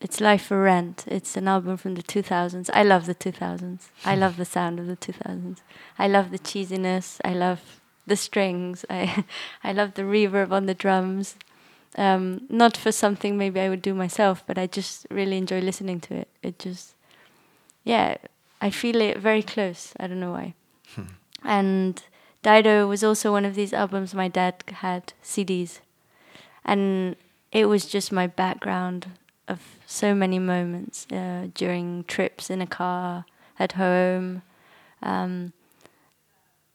it's 0.00 0.20
Life 0.20 0.46
for 0.46 0.62
Rent. 0.62 1.04
It's 1.06 1.36
an 1.36 1.48
album 1.48 1.76
from 1.76 1.94
the 1.94 2.02
2000s. 2.02 2.70
I 2.72 2.82
love 2.82 3.06
the 3.06 3.14
2000s. 3.14 3.88
I 4.04 4.14
love 4.14 4.36
the 4.36 4.44
sound 4.44 4.78
of 4.78 4.86
the 4.86 4.96
2000s. 4.96 5.58
I 5.98 6.06
love 6.06 6.30
the 6.30 6.38
cheesiness. 6.38 7.20
I 7.24 7.34
love 7.34 7.80
the 8.06 8.16
strings. 8.16 8.84
I 8.88 9.24
I 9.64 9.72
love 9.72 9.94
the 9.94 10.02
reverb 10.02 10.52
on 10.52 10.66
the 10.66 10.74
drums. 10.74 11.36
Um, 11.96 12.42
not 12.48 12.76
for 12.76 12.92
something 12.92 13.36
maybe 13.36 13.60
I 13.60 13.68
would 13.68 13.82
do 13.82 13.94
myself, 13.94 14.44
but 14.46 14.56
I 14.56 14.66
just 14.66 15.06
really 15.10 15.36
enjoy 15.36 15.60
listening 15.60 16.00
to 16.00 16.14
it. 16.14 16.28
It 16.42 16.58
just, 16.58 16.94
yeah, 17.82 18.18
I 18.60 18.70
feel 18.70 19.00
it 19.00 19.18
very 19.18 19.42
close. 19.42 19.94
I 19.98 20.06
don't 20.06 20.20
know 20.20 20.32
why. 20.32 20.54
And 21.44 22.00
Dido 22.48 22.86
was 22.86 23.04
also 23.04 23.30
one 23.30 23.44
of 23.44 23.54
these 23.54 23.74
albums 23.74 24.14
my 24.14 24.28
dad 24.28 24.64
had 24.68 25.12
CDs, 25.22 25.80
and 26.64 27.14
it 27.52 27.66
was 27.66 27.84
just 27.84 28.10
my 28.10 28.26
background 28.26 29.08
of 29.46 29.60
so 29.84 30.14
many 30.14 30.38
moments 30.38 31.06
uh, 31.12 31.48
during 31.52 32.04
trips 32.04 32.48
in 32.48 32.62
a 32.62 32.66
car, 32.66 33.26
at 33.58 33.72
home. 33.72 34.40
Um, 35.02 35.52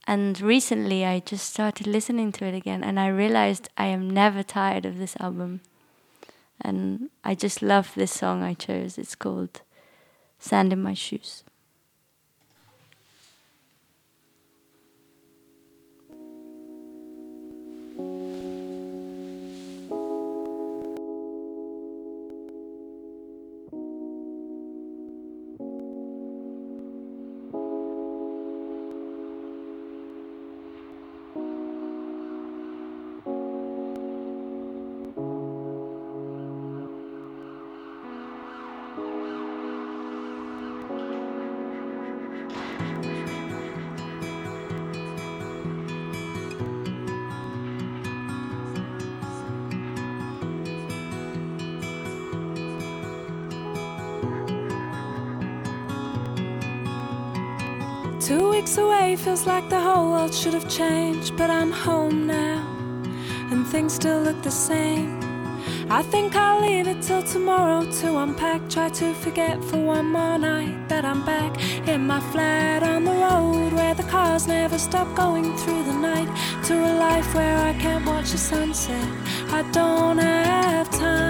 and 0.05 0.39
recently, 0.39 1.05
I 1.05 1.21
just 1.21 1.49
started 1.49 1.87
listening 1.87 2.31
to 2.33 2.45
it 2.45 2.53
again, 2.53 2.83
and 2.83 2.99
I 2.99 3.07
realized 3.07 3.69
I 3.75 3.87
am 3.87 4.07
never 4.07 4.43
tired 4.43 4.85
of 4.85 4.99
this 4.99 5.15
album. 5.19 5.61
And 6.61 7.09
I 7.23 7.33
just 7.33 7.63
love 7.63 7.93
this 7.95 8.11
song 8.11 8.43
I 8.43 8.53
chose. 8.53 8.99
It's 8.99 9.15
called 9.15 9.61
Sand 10.37 10.71
in 10.71 10.83
My 10.83 10.93
Shoes. 10.93 11.43
Weeks 18.03 18.42
away 18.42 18.42
like 59.47 59.69
the 59.69 59.79
whole 59.79 60.11
world 60.11 60.33
should 60.33 60.53
have 60.53 60.69
changed, 60.69 61.35
but 61.35 61.49
I'm 61.49 61.71
home 61.71 62.27
now, 62.27 62.59
and 63.51 63.67
things 63.67 63.93
still 63.93 64.21
look 64.21 64.41
the 64.41 64.51
same. 64.51 65.19
I 65.89 66.01
think 66.01 66.35
I'll 66.35 66.61
leave 66.61 66.87
it 66.87 67.01
till 67.01 67.23
tomorrow 67.23 67.83
to 67.99 68.17
unpack. 68.17 68.69
Try 68.69 68.89
to 68.89 69.13
forget 69.13 69.63
for 69.63 69.77
one 69.77 70.05
more 70.05 70.37
night 70.37 70.87
that 70.87 71.03
I'm 71.03 71.25
back 71.25 71.51
in 71.87 72.07
my 72.07 72.19
flat 72.31 72.83
on 72.83 73.03
the 73.03 73.11
road 73.11 73.73
where 73.73 73.93
the 73.93 74.03
cars 74.03 74.47
never 74.47 74.77
stop 74.77 75.13
going 75.15 75.55
through 75.57 75.83
the 75.83 75.93
night. 75.93 76.29
To 76.67 76.73
a 76.73 76.93
life 76.97 77.33
where 77.35 77.57
I 77.57 77.73
can't 77.73 78.05
watch 78.05 78.31
the 78.31 78.37
sunset. 78.37 79.07
I 79.51 79.61
don't 79.71 80.19
have 80.19 80.89
time. 80.91 81.22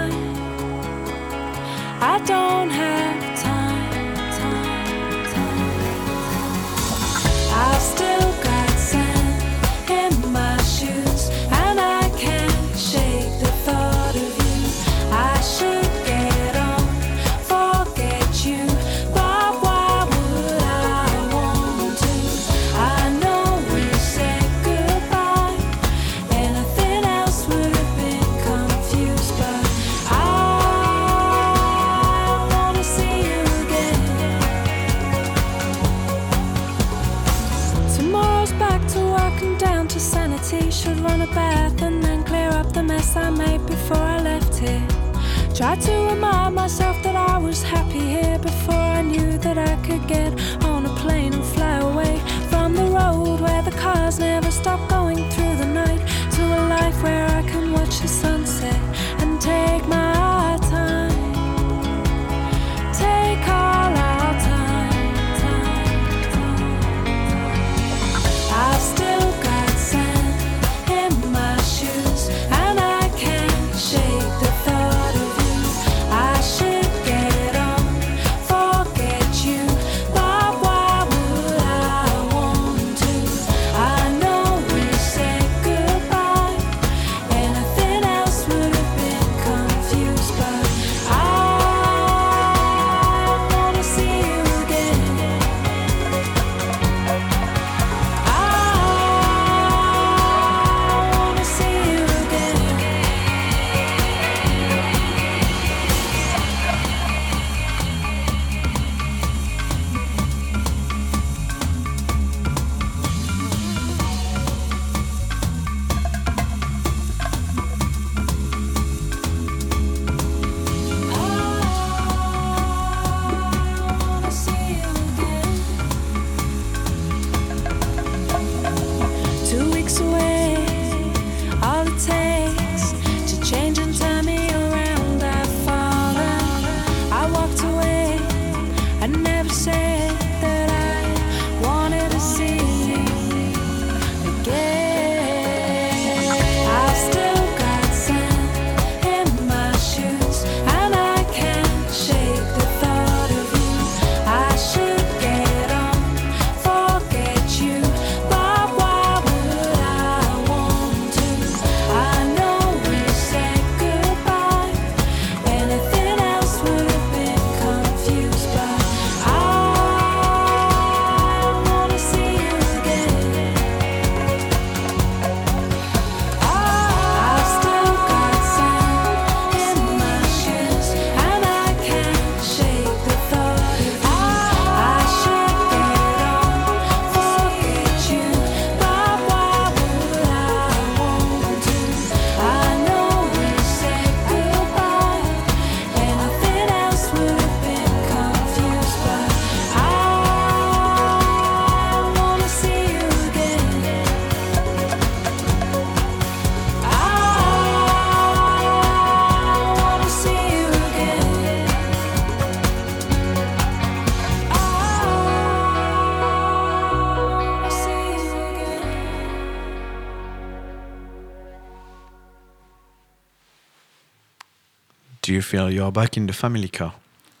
Feel 225.54 225.70
you're 225.70 225.92
back 225.92 226.16
in 226.16 226.26
the 226.26 226.32
family 226.32 226.68
car? 226.68 226.92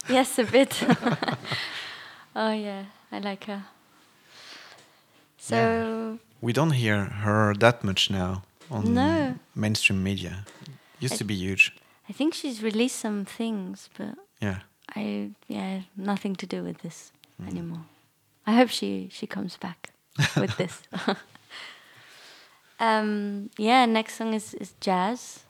Yes, 0.08 0.38
a 0.38 0.44
bit. 0.44 0.82
oh 2.36 2.52
yeah, 2.52 2.84
I 3.10 3.18
like 3.18 3.44
her. 3.46 3.62
So 5.38 6.18
We 6.40 6.52
don't 6.52 6.72
hear 6.72 7.04
her 7.24 7.54
that 7.58 7.82
much 7.82 8.10
now 8.10 8.42
on 8.70 8.94
No. 8.94 9.34
mainstream 9.54 10.02
media. 10.02 10.44
Used 11.00 11.14
I- 11.14 11.18
to 11.18 11.24
be 11.24 11.34
huge. 11.34 11.72
I 12.08 12.12
think 12.12 12.34
she's 12.34 12.62
released 12.62 13.00
some 13.00 13.24
things, 13.24 13.88
but 13.98 14.14
Yeah. 14.40 14.58
I 14.96 15.30
yeah 15.48 15.80
nothing 15.96 16.36
to 16.36 16.46
do 16.46 16.62
with 16.62 16.78
this 16.82 17.12
Mm. 17.40 17.48
anymore. 17.48 17.84
I 18.46 18.52
hope 18.58 18.70
she 18.70 19.08
she 19.10 19.26
comes 19.26 19.56
back 19.58 19.90
with 20.36 20.56
this. 20.62 20.82
um, 22.80 23.50
yeah, 23.58 23.86
next 23.86 24.14
song 24.16 24.34
is 24.34 24.54
is 24.54 24.74
jazz. 24.86 25.43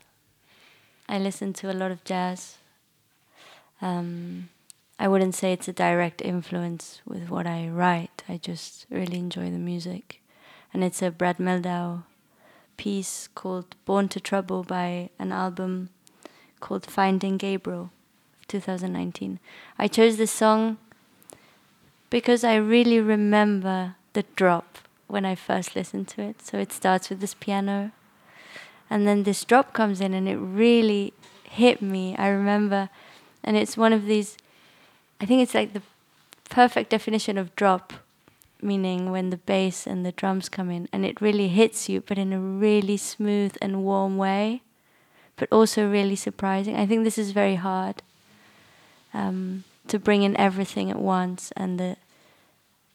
I 1.14 1.18
listen 1.18 1.52
to 1.52 1.70
a 1.70 1.78
lot 1.78 1.92
of 1.92 2.02
jazz. 2.02 2.58
Um, 3.80 4.48
I 4.98 5.06
wouldn't 5.06 5.36
say 5.36 5.52
it's 5.52 5.68
a 5.68 5.72
direct 5.72 6.20
influence 6.20 7.02
with 7.06 7.30
what 7.30 7.46
I 7.46 7.68
write. 7.68 8.24
I 8.28 8.36
just 8.36 8.86
really 8.90 9.18
enjoy 9.18 9.48
the 9.48 9.58
music, 9.72 10.20
and 10.72 10.82
it's 10.82 11.02
a 11.02 11.12
Brad 11.12 11.38
Mehldau 11.38 12.02
piece 12.76 13.28
called 13.32 13.76
"Born 13.84 14.08
to 14.08 14.18
Trouble" 14.18 14.64
by 14.64 15.10
an 15.20 15.30
album 15.30 15.90
called 16.58 16.84
"Finding 16.84 17.36
Gabriel." 17.36 17.90
2019. 18.48 19.38
I 19.78 19.86
chose 19.86 20.16
this 20.16 20.32
song 20.32 20.78
because 22.10 22.42
I 22.42 22.56
really 22.56 22.98
remember 22.98 23.94
the 24.14 24.24
drop 24.34 24.78
when 25.06 25.24
I 25.24 25.36
first 25.36 25.76
listened 25.76 26.08
to 26.08 26.22
it. 26.22 26.42
So 26.42 26.58
it 26.58 26.72
starts 26.72 27.08
with 27.08 27.20
this 27.20 27.34
piano, 27.34 27.92
and 28.94 29.08
then 29.08 29.24
this 29.24 29.44
drop 29.44 29.72
comes 29.72 30.00
in, 30.00 30.14
and 30.14 30.28
it 30.28 30.36
really 30.36 31.12
hit 31.42 31.82
me. 31.82 32.14
I 32.16 32.28
remember, 32.28 32.90
and 33.42 33.56
it's 33.56 33.76
one 33.76 33.92
of 33.92 34.06
these, 34.06 34.36
I 35.20 35.26
think 35.26 35.42
it's 35.42 35.52
like 35.52 35.72
the 35.72 35.82
perfect 36.48 36.90
definition 36.90 37.36
of 37.36 37.56
drop, 37.56 37.92
meaning 38.62 39.10
when 39.10 39.30
the 39.30 39.36
bass 39.36 39.84
and 39.84 40.06
the 40.06 40.12
drums 40.12 40.48
come 40.48 40.70
in, 40.70 40.88
and 40.92 41.04
it 41.04 41.20
really 41.20 41.48
hits 41.48 41.88
you, 41.88 42.02
but 42.02 42.18
in 42.18 42.32
a 42.32 42.38
really 42.38 42.96
smooth 42.96 43.56
and 43.60 43.82
warm 43.82 44.16
way, 44.16 44.62
but 45.34 45.48
also 45.50 45.90
really 45.90 46.14
surprising. 46.14 46.76
I 46.76 46.86
think 46.86 47.02
this 47.02 47.18
is 47.18 47.32
very 47.32 47.56
hard 47.56 48.00
um, 49.12 49.64
to 49.88 49.98
bring 49.98 50.22
in 50.22 50.36
everything 50.36 50.88
at 50.88 51.00
once 51.00 51.52
and 51.56 51.80
the 51.80 51.96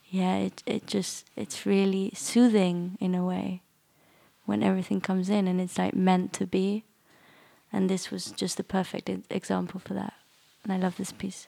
yeah 0.10 0.38
it 0.38 0.64
it 0.66 0.88
just 0.88 1.26
it's 1.36 1.66
really 1.66 2.12
soothing 2.16 2.97
in 3.00 3.14
a 3.14 3.24
way 3.24 3.62
when 4.50 4.64
everything 4.64 5.00
comes 5.00 5.30
in 5.30 5.47
and 5.47 5.62
it's 5.62 5.78
like 5.78 5.93
meant 5.93 6.34
to 6.34 6.47
be. 6.47 6.84
And 7.72 7.88
this 7.88 8.10
was 8.10 8.32
just 8.32 8.58
the 8.58 8.64
perfect 8.64 9.08
example 9.30 9.80
for 9.80 9.93
that. 9.93 10.14
And 10.64 10.74
I 10.74 10.78
love 10.78 10.97
this 10.97 11.12
piece 11.12 11.47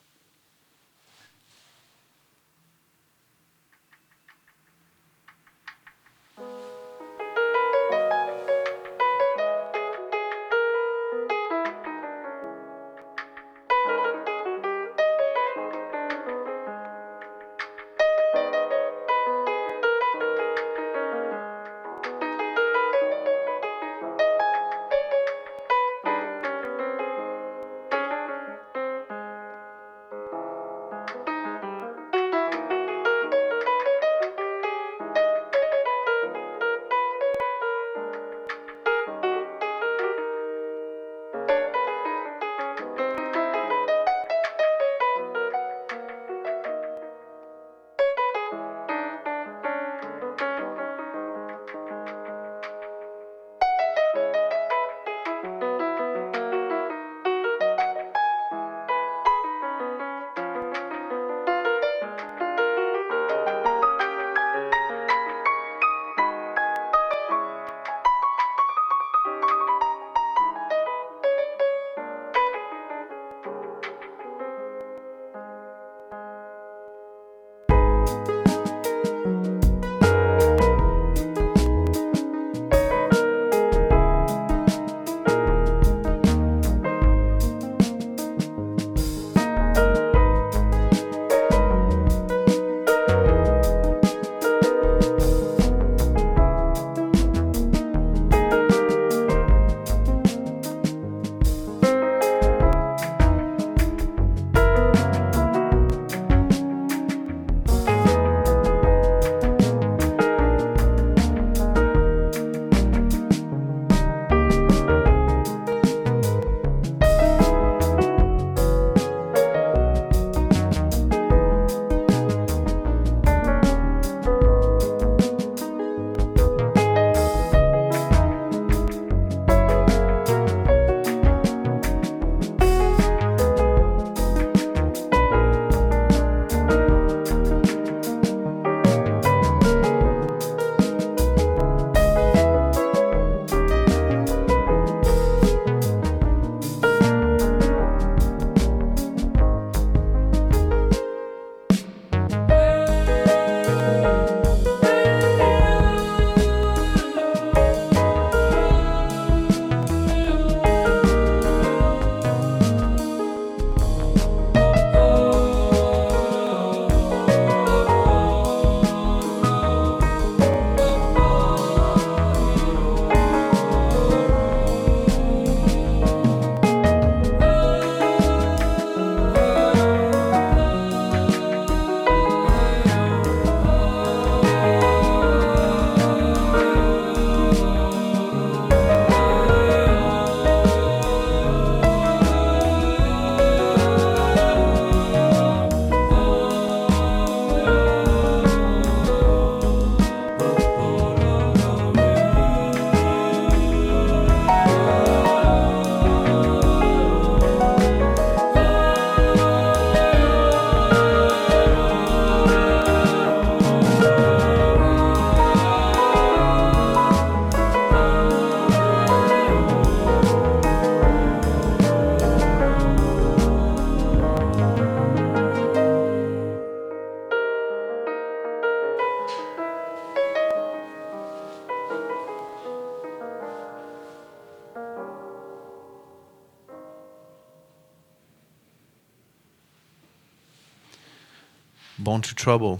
Trouble. 242.41 242.79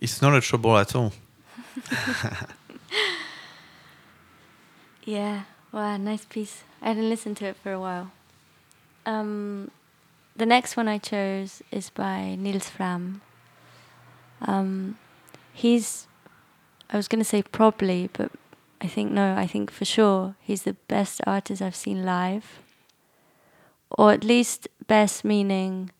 It's 0.00 0.22
not 0.22 0.36
a 0.36 0.40
trouble 0.40 0.78
at 0.78 0.94
all. 0.94 1.12
Yeah, 5.04 5.42
wow, 5.72 5.96
nice 5.96 6.24
piece. 6.24 6.62
I 6.80 6.88
hadn't 6.88 7.08
listened 7.08 7.36
to 7.38 7.46
it 7.46 7.56
for 7.56 7.72
a 7.72 7.80
while. 7.80 8.12
Um, 9.04 9.72
the 10.36 10.46
next 10.46 10.76
one 10.76 10.86
I 10.86 10.98
chose 10.98 11.62
is 11.72 11.90
by 11.90 12.36
Nils 12.38 12.70
Frahm. 12.70 13.20
Um, 14.42 14.98
he's, 15.52 16.06
I 16.90 16.96
was 16.96 17.08
going 17.08 17.18
to 17.18 17.28
say 17.28 17.42
probably, 17.42 18.08
but 18.12 18.30
I 18.80 18.86
think 18.86 19.10
no, 19.10 19.34
I 19.36 19.48
think 19.48 19.72
for 19.72 19.84
sure 19.84 20.36
he's 20.40 20.62
the 20.62 20.76
best 20.86 21.20
artist 21.26 21.60
I've 21.60 21.74
seen 21.74 22.04
live. 22.04 22.60
Or 23.90 24.12
at 24.12 24.22
least 24.22 24.68
best 24.86 25.24
meaning 25.24 25.90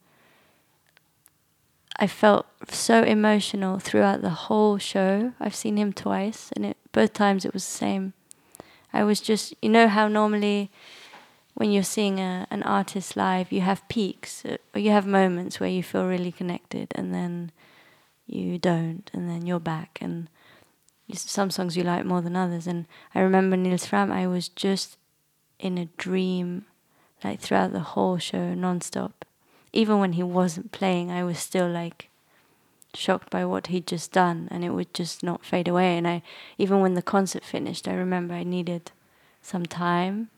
I 2.03 2.07
felt 2.07 2.47
so 2.71 3.03
emotional 3.03 3.79
throughout 3.79 4.23
the 4.23 4.31
whole 4.31 4.79
show. 4.79 5.35
I've 5.39 5.55
seen 5.55 5.77
him 5.77 5.93
twice, 5.93 6.51
and 6.57 6.65
it, 6.65 6.79
both 6.93 7.13
times 7.13 7.45
it 7.45 7.53
was 7.53 7.65
the 7.65 7.73
same. 7.73 8.15
I 8.91 9.05
was 9.05 9.21
just, 9.21 9.55
you 9.61 9.69
know, 9.69 9.87
how 9.87 10.09
normally 10.09 10.71
when 11.55 11.71
you're 11.71 11.83
seeing 11.83 12.19
a, 12.19 12.47
an 12.51 12.63
artist 12.63 13.17
live, 13.17 13.53
you 13.53 13.61
have 13.61 13.87
peaks, 13.89 14.47
uh, 14.47 14.57
or 14.75 14.81
you 14.81 14.91
have 14.91 15.07
moments 15.07 15.61
where 15.61 15.69
you 15.69 15.83
feel 15.83 16.07
really 16.07 16.33
connected, 16.33 16.91
and 16.95 17.13
then 17.13 17.53
you 18.27 18.59
don't, 18.59 19.11
and 19.13 19.29
then 19.29 19.45
you're 19.45 19.61
back. 19.61 19.99
And 20.01 20.29
some 21.13 21.51
songs 21.51 21.77
you 21.77 21.83
like 21.83 22.07
more 22.07 22.23
than 22.23 22.35
others. 22.35 22.67
And 22.67 22.87
I 23.15 23.21
remember 23.21 23.59
Nils 23.59 23.87
Frahm, 23.87 24.11
I 24.11 24.27
was 24.27 24.49
just 24.49 24.97
in 25.59 25.77
a 25.77 25.91
dream, 25.99 26.65
like 27.23 27.41
throughout 27.41 27.73
the 27.73 27.81
whole 27.81 28.17
show, 28.17 28.55
non-stop. 28.55 29.27
Even 29.73 29.99
when 29.99 30.15
he 30.15 30.23
wasn't 30.23 30.73
playing, 30.73 31.11
I 31.11 31.25
was 31.25 31.39
still 31.39 31.69
like 31.69 32.11
shocked 32.95 33.31
by 33.31 33.45
what 33.45 33.69
he'd 33.69 33.87
just 33.87 34.13
done, 34.13 34.49
and 34.51 34.65
it 34.65 34.71
would 34.71 34.93
just 34.95 35.23
not 35.23 35.45
fade 35.45 35.69
away. 35.69 35.97
And 35.97 36.07
I, 36.07 36.23
even 36.59 36.81
when 36.81 36.95
the 36.95 37.03
concert 37.03 37.45
finished, 37.45 37.87
I 37.87 37.95
remember 37.95 38.35
I 38.35 38.43
needed 38.43 38.91
some 39.43 39.67
time, 39.67 40.29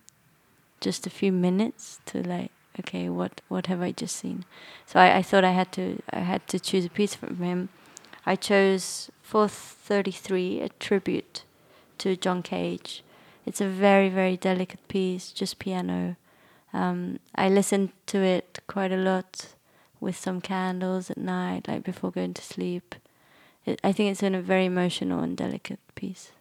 just 0.81 1.07
a 1.07 1.11
few 1.11 1.33
minutes 1.33 2.01
to 2.07 2.23
like, 2.23 2.51
okay, 2.79 3.09
what 3.09 3.41
what 3.49 3.67
have 3.67 3.81
I 3.81 3.93
just 3.93 4.17
seen? 4.17 4.45
So 4.87 5.01
I, 5.01 5.19
I 5.19 5.23
thought 5.23 5.45
I 5.45 5.53
had 5.53 5.73
to 5.73 6.03
I 6.11 6.21
had 6.21 6.47
to 6.49 6.61
choose 6.61 6.85
a 6.85 6.91
piece 6.91 7.15
from 7.15 7.37
him. 7.37 7.69
I 8.25 8.37
chose 8.37 9.11
433, 9.23 10.61
a 10.61 10.69
tribute 10.69 11.45
to 11.99 12.17
John 12.17 12.43
Cage. 12.43 13.03
It's 13.47 13.61
a 13.61 13.69
very 13.69 14.09
very 14.09 14.37
delicate 14.37 14.87
piece, 14.89 15.33
just 15.33 15.59
piano. 15.59 16.17
Um, 16.73 17.19
I 17.35 17.49
listened 17.49 17.91
to 18.07 18.19
it 18.19 18.61
quite 18.67 18.93
a 18.93 18.97
lot 18.97 19.49
with 20.01 20.17
some 20.17 20.41
candles 20.41 21.11
at 21.11 21.19
night, 21.19 21.69
like 21.69 21.85
before 21.85 22.11
going 22.11 22.35
to 22.35 22.43
sleep. 22.43 22.95
It, 23.65 23.81
I 23.85 23.93
think 23.93 24.11
it's 24.11 24.23
in 24.23 24.35
a 24.35 24.43
very 24.43 24.67
emotional 24.67 25.21
and 25.21 25.37
delicate 25.37 25.81
piece. 25.95 26.33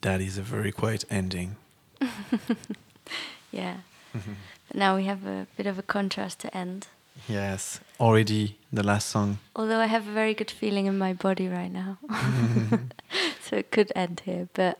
That 0.00 0.20
is 0.20 0.38
a 0.38 0.42
very 0.42 0.72
quiet 0.72 1.04
ending. 1.10 1.56
yeah. 3.52 3.76
but 4.12 4.22
now 4.74 4.96
we 4.96 5.04
have 5.04 5.26
a 5.26 5.46
bit 5.56 5.66
of 5.66 5.78
a 5.78 5.82
contrast 5.82 6.40
to 6.40 6.56
end. 6.56 6.88
Yes, 7.28 7.80
already 7.98 8.56
the 8.72 8.82
last 8.82 9.08
song. 9.08 9.38
Although 9.54 9.78
I 9.78 9.86
have 9.86 10.08
a 10.08 10.12
very 10.12 10.32
good 10.32 10.50
feeling 10.50 10.86
in 10.86 10.96
my 10.96 11.12
body 11.12 11.48
right 11.48 11.70
now. 11.70 11.98
Mm-hmm. 12.08 12.76
so 13.42 13.56
it 13.56 13.70
could 13.70 13.92
end 13.94 14.22
here. 14.24 14.48
But 14.54 14.78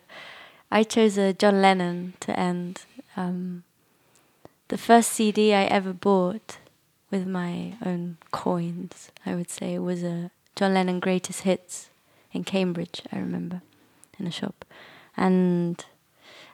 I 0.70 0.84
chose 0.84 1.18
a 1.18 1.34
John 1.34 1.60
Lennon 1.60 2.14
to 2.20 2.38
end. 2.38 2.86
Um, 3.14 3.64
the 4.70 4.78
first 4.78 5.12
CD 5.12 5.52
I 5.52 5.64
ever 5.64 5.92
bought 5.92 6.58
with 7.10 7.26
my 7.26 7.76
own 7.84 8.16
coins, 8.30 9.10
I 9.26 9.34
would 9.34 9.50
say, 9.50 9.78
was 9.78 10.02
a 10.02 10.30
John 10.56 10.74
Lennon 10.74 11.00
Greatest 11.00 11.42
Hits 11.42 11.90
in 12.32 12.44
Cambridge, 12.44 13.02
I 13.12 13.18
remember, 13.18 13.62
in 14.18 14.26
a 14.26 14.30
shop. 14.30 14.64
And 15.16 15.84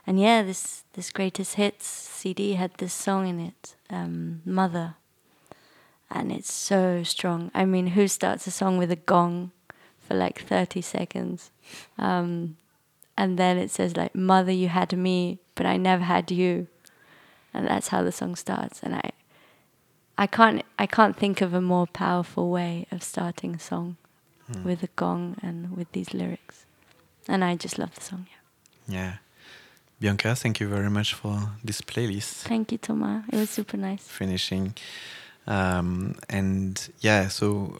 and 0.05 0.19
yeah, 0.19 0.43
this 0.43 0.83
this 0.93 1.11
Greatest 1.11 1.55
Hits 1.55 1.87
CD 1.87 2.53
had 2.53 2.73
this 2.75 2.93
song 2.93 3.27
in 3.27 3.39
it, 3.39 3.75
um, 3.89 4.41
Mother 4.45 4.95
and 6.09 6.31
it's 6.31 6.51
so 6.51 7.03
strong. 7.03 7.51
I 7.53 7.65
mean, 7.65 7.87
who 7.87 8.07
starts 8.07 8.47
a 8.47 8.51
song 8.51 8.77
with 8.77 8.91
a 8.91 8.95
gong 8.95 9.51
for 9.99 10.15
like 10.15 10.41
30 10.41 10.81
seconds? 10.81 11.51
Um, 11.97 12.57
and 13.17 13.37
then 13.37 13.57
it 13.57 13.71
says 13.71 13.97
like, 13.97 14.15
"Mother, 14.15 14.51
you 14.51 14.69
had 14.69 14.95
me, 14.95 15.39
but 15.55 15.65
I 15.65 15.77
never 15.77 16.03
had 16.03 16.31
you," 16.31 16.67
and 17.53 17.67
that's 17.67 17.89
how 17.89 18.03
the 18.03 18.11
song 18.11 18.35
starts. 18.35 18.81
And 18.83 18.95
I, 18.95 19.11
I 20.17 20.27
can't, 20.27 20.63
I 20.77 20.85
can't 20.85 21.15
think 21.15 21.41
of 21.41 21.53
a 21.53 21.61
more 21.61 21.87
powerful 21.87 22.49
way 22.49 22.85
of 22.91 23.03
starting 23.03 23.55
a 23.55 23.59
song 23.59 23.97
with 24.63 24.81
a 24.83 24.87
gong 24.95 25.35
and 25.41 25.75
with 25.75 25.91
these 25.91 26.13
lyrics. 26.13 26.65
And 27.27 27.43
I 27.43 27.55
just 27.55 27.77
love 27.77 27.93
the 27.95 28.01
song. 28.01 28.27
Yeah. 28.87 28.95
Yeah. 28.95 29.13
Bianca, 29.99 30.35
thank 30.35 30.59
you 30.59 30.67
very 30.67 30.89
much 30.89 31.13
for 31.13 31.53
this 31.63 31.81
playlist. 31.81 32.43
Thank 32.43 32.71
you, 32.71 32.77
Thomas. 32.77 33.25
It 33.29 33.35
was 33.35 33.49
super 33.49 33.77
nice. 33.77 34.03
finishing. 34.07 34.75
Um, 35.47 36.15
and 36.29 36.89
yeah, 36.99 37.29
so 37.29 37.79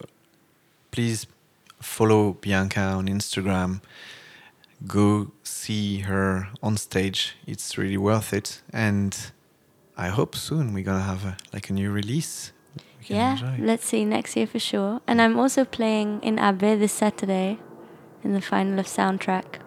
please 0.90 1.26
follow 1.80 2.32
Bianca 2.32 2.80
on 2.80 3.06
Instagram. 3.06 3.80
Go 4.86 5.30
see 5.44 5.98
her 6.00 6.48
on 6.60 6.76
stage. 6.76 7.36
It's 7.46 7.78
really 7.78 7.96
worth 7.96 8.32
it. 8.32 8.62
And 8.72 9.16
I 9.98 10.08
hope 10.08 10.36
soon 10.36 10.72
we're 10.72 10.84
gonna 10.84 11.02
have 11.02 11.24
a, 11.24 11.36
like 11.52 11.68
a 11.70 11.72
new 11.72 11.90
release. 11.90 12.52
Yeah, 13.02 13.32
enjoy. 13.32 13.56
let's 13.64 13.84
see 13.84 14.04
next 14.04 14.36
year 14.36 14.46
for 14.46 14.58
sure. 14.58 15.00
And 15.06 15.20
I'm 15.20 15.38
also 15.38 15.64
playing 15.64 16.20
in 16.22 16.38
Abbey 16.38 16.76
this 16.76 16.92
Saturday 16.92 17.58
in 18.22 18.32
the 18.32 18.40
final 18.40 18.78
of 18.78 18.86
Soundtrack. 18.86 19.60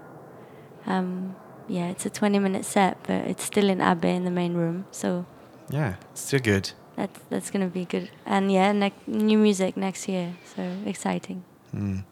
Um, 0.86 1.36
yeah, 1.68 1.90
it's 1.90 2.06
a 2.06 2.10
20 2.10 2.40
minute 2.40 2.66
set, 2.66 2.98
but 3.04 3.26
it's 3.28 3.44
still 3.44 3.70
in 3.70 3.82
Abbey 3.82 4.10
in 4.10 4.24
the 4.24 4.32
main 4.32 4.54
room. 4.54 4.86
So 4.92 5.26
yeah, 5.70 5.96
still 6.14 6.40
good. 6.40 6.72
that's, 6.96 7.20
that's 7.30 7.50
going 7.52 7.66
to 7.68 7.74
be 7.74 7.86
good. 7.86 8.10
And 8.26 8.52
yeah, 8.52 8.72
ne- 8.72 8.94
new 9.08 9.38
music 9.38 9.76
next 9.76 10.08
year. 10.08 10.36
So 10.56 10.78
exciting. 10.86 11.44
Mm. 11.76 12.04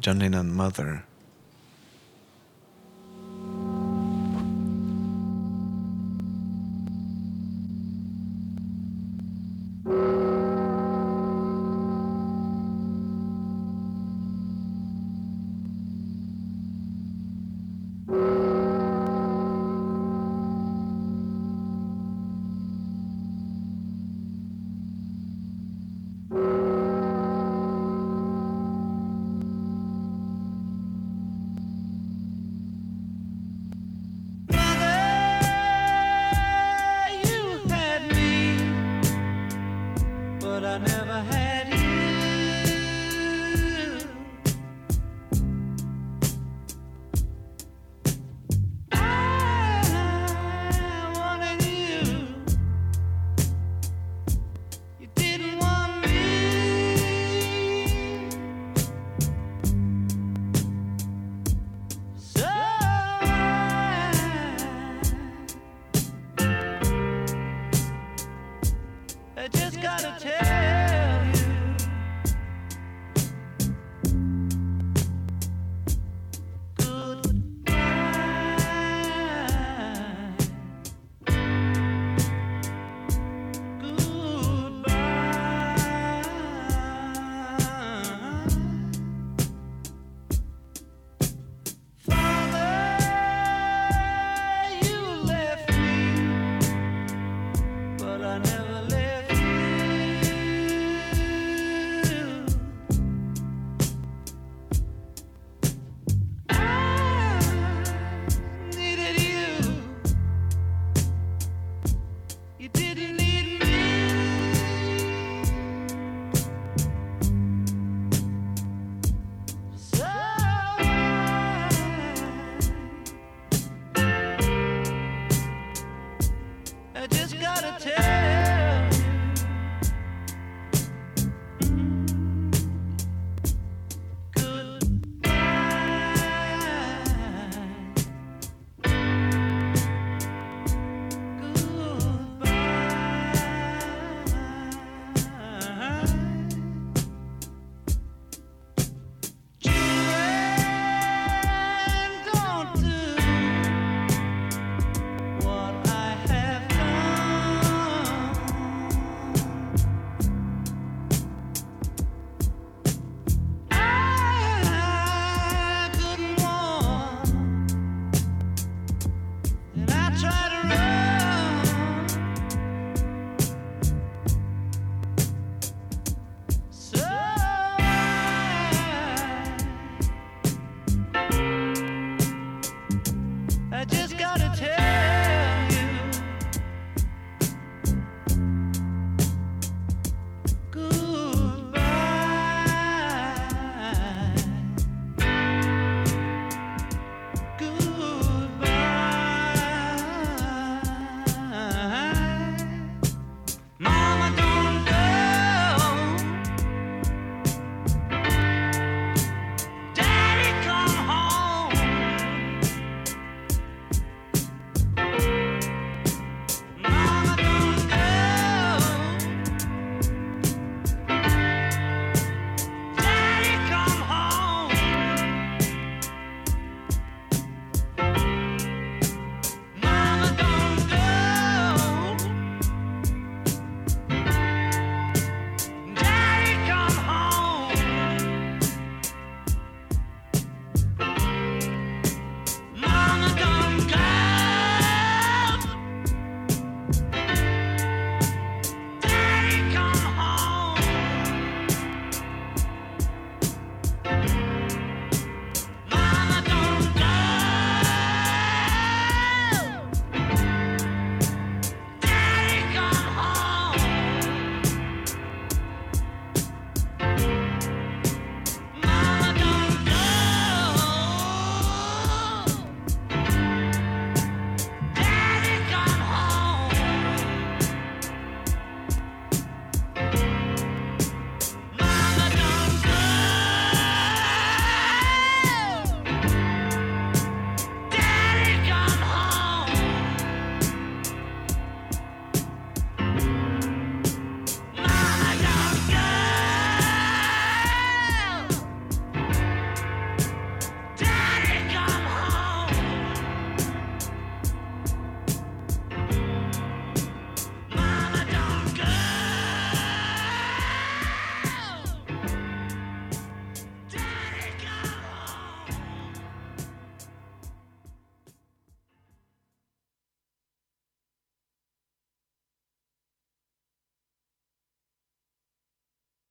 John 0.00 0.18
Lennon, 0.20 0.54
Mother. 0.54 1.04